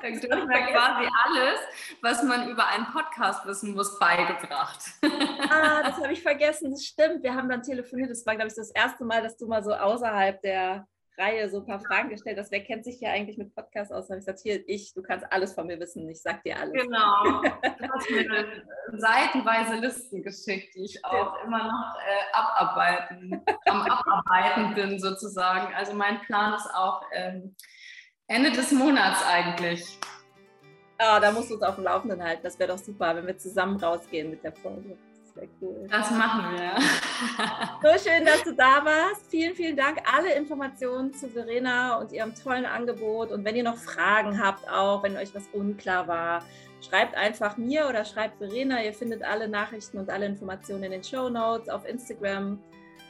[0.00, 1.60] Dann du hast mir quasi alles,
[2.00, 4.80] was man über einen Podcast wissen muss, beigebracht.
[5.50, 7.22] ah, das habe ich vergessen, das stimmt.
[7.22, 9.74] Wir haben dann telefoniert, das war, glaube ich, das erste Mal, dass du mal so
[9.74, 10.86] außerhalb der
[11.18, 14.08] Reihe so ein paar Fragen gestellt hast, wer kennt sich ja eigentlich mit Podcasts aus?
[14.08, 16.58] Dann habe ich gesagt, hier, ich, du kannst alles von mir wissen, ich sag dir
[16.58, 16.74] alles.
[16.74, 17.42] Genau.
[17.78, 18.62] Du hast mir
[18.98, 25.74] seitenweise Listen geschickt, die ich auch immer noch äh, abarbeiten, am Abarbeiten bin sozusagen.
[25.74, 27.54] Also mein Plan ist auch ähm,
[28.26, 29.98] Ende des Monats eigentlich.
[30.98, 32.42] Ah, da musst du uns auf dem Laufenden halten.
[32.42, 34.96] Das wäre doch super, wenn wir zusammen rausgehen mit der Folge
[35.36, 35.86] wäre cool.
[35.90, 36.72] Das machen wir.
[37.98, 39.30] so schön, dass du da warst.
[39.30, 39.98] Vielen, vielen Dank.
[40.16, 43.30] Alle Informationen zu Verena und ihrem tollen Angebot.
[43.30, 46.42] Und wenn ihr noch Fragen habt, auch wenn euch was unklar war,
[46.80, 48.82] schreibt einfach mir oder schreibt Verena.
[48.82, 52.58] Ihr findet alle Nachrichten und alle Informationen in den Show Notes auf Instagram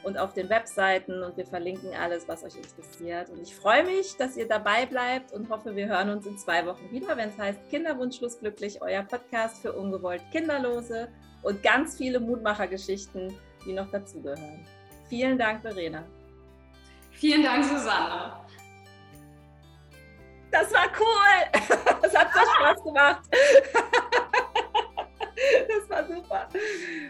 [0.03, 3.29] und auf den Webseiten und wir verlinken alles, was euch interessiert.
[3.29, 6.65] Und ich freue mich, dass ihr dabei bleibt und hoffe, wir hören uns in zwei
[6.65, 11.09] Wochen wieder, wenn es heißt Kinderwunschlos glücklich, euer Podcast für ungewollt Kinderlose
[11.41, 14.65] und ganz viele Mutmachergeschichten, die noch dazugehören.
[15.09, 16.03] Vielen Dank, Verena.
[17.11, 18.33] Vielen Dank, Susanne.
[20.51, 21.77] Das war cool.
[22.01, 23.21] Das hat so Spaß gemacht.
[25.97, 26.47] War super.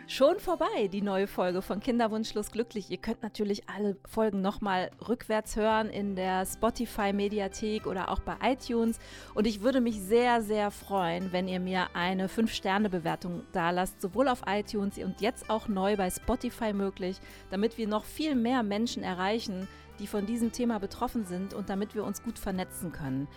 [0.07, 2.89] Schon vorbei, die neue Folge von Kinderwunschlos glücklich.
[2.89, 8.99] Ihr könnt natürlich alle Folgen nochmal rückwärts hören in der Spotify-Mediathek oder auch bei iTunes.
[9.33, 14.29] Und ich würde mich sehr, sehr freuen, wenn ihr mir eine 5-Sterne-Bewertung da lasst, sowohl
[14.29, 17.19] auf iTunes und jetzt auch neu bei Spotify möglich,
[17.49, 19.67] damit wir noch viel mehr Menschen erreichen,
[19.99, 23.27] die von diesem Thema betroffen sind und damit wir uns gut vernetzen können.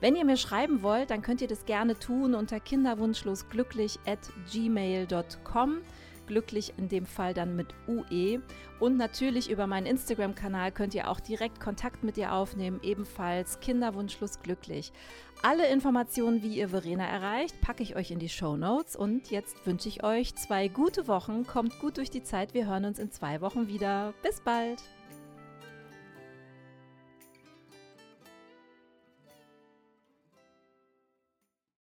[0.00, 4.18] Wenn ihr mir schreiben wollt, dann könnt ihr das gerne tun unter kinderwunschlosglücklich at
[4.50, 5.78] gmail.com.
[6.26, 8.40] Glücklich in dem Fall dann mit UE.
[8.78, 14.40] Und natürlich über meinen Instagram-Kanal könnt ihr auch direkt Kontakt mit ihr aufnehmen, ebenfalls Kinderwunschlos
[14.40, 14.92] glücklich.
[15.42, 18.94] Alle Informationen, wie ihr Verena erreicht, packe ich euch in die Show Notes.
[18.94, 21.46] Und jetzt wünsche ich euch zwei gute Wochen.
[21.46, 22.54] Kommt gut durch die Zeit.
[22.54, 24.14] Wir hören uns in zwei Wochen wieder.
[24.22, 24.80] Bis bald.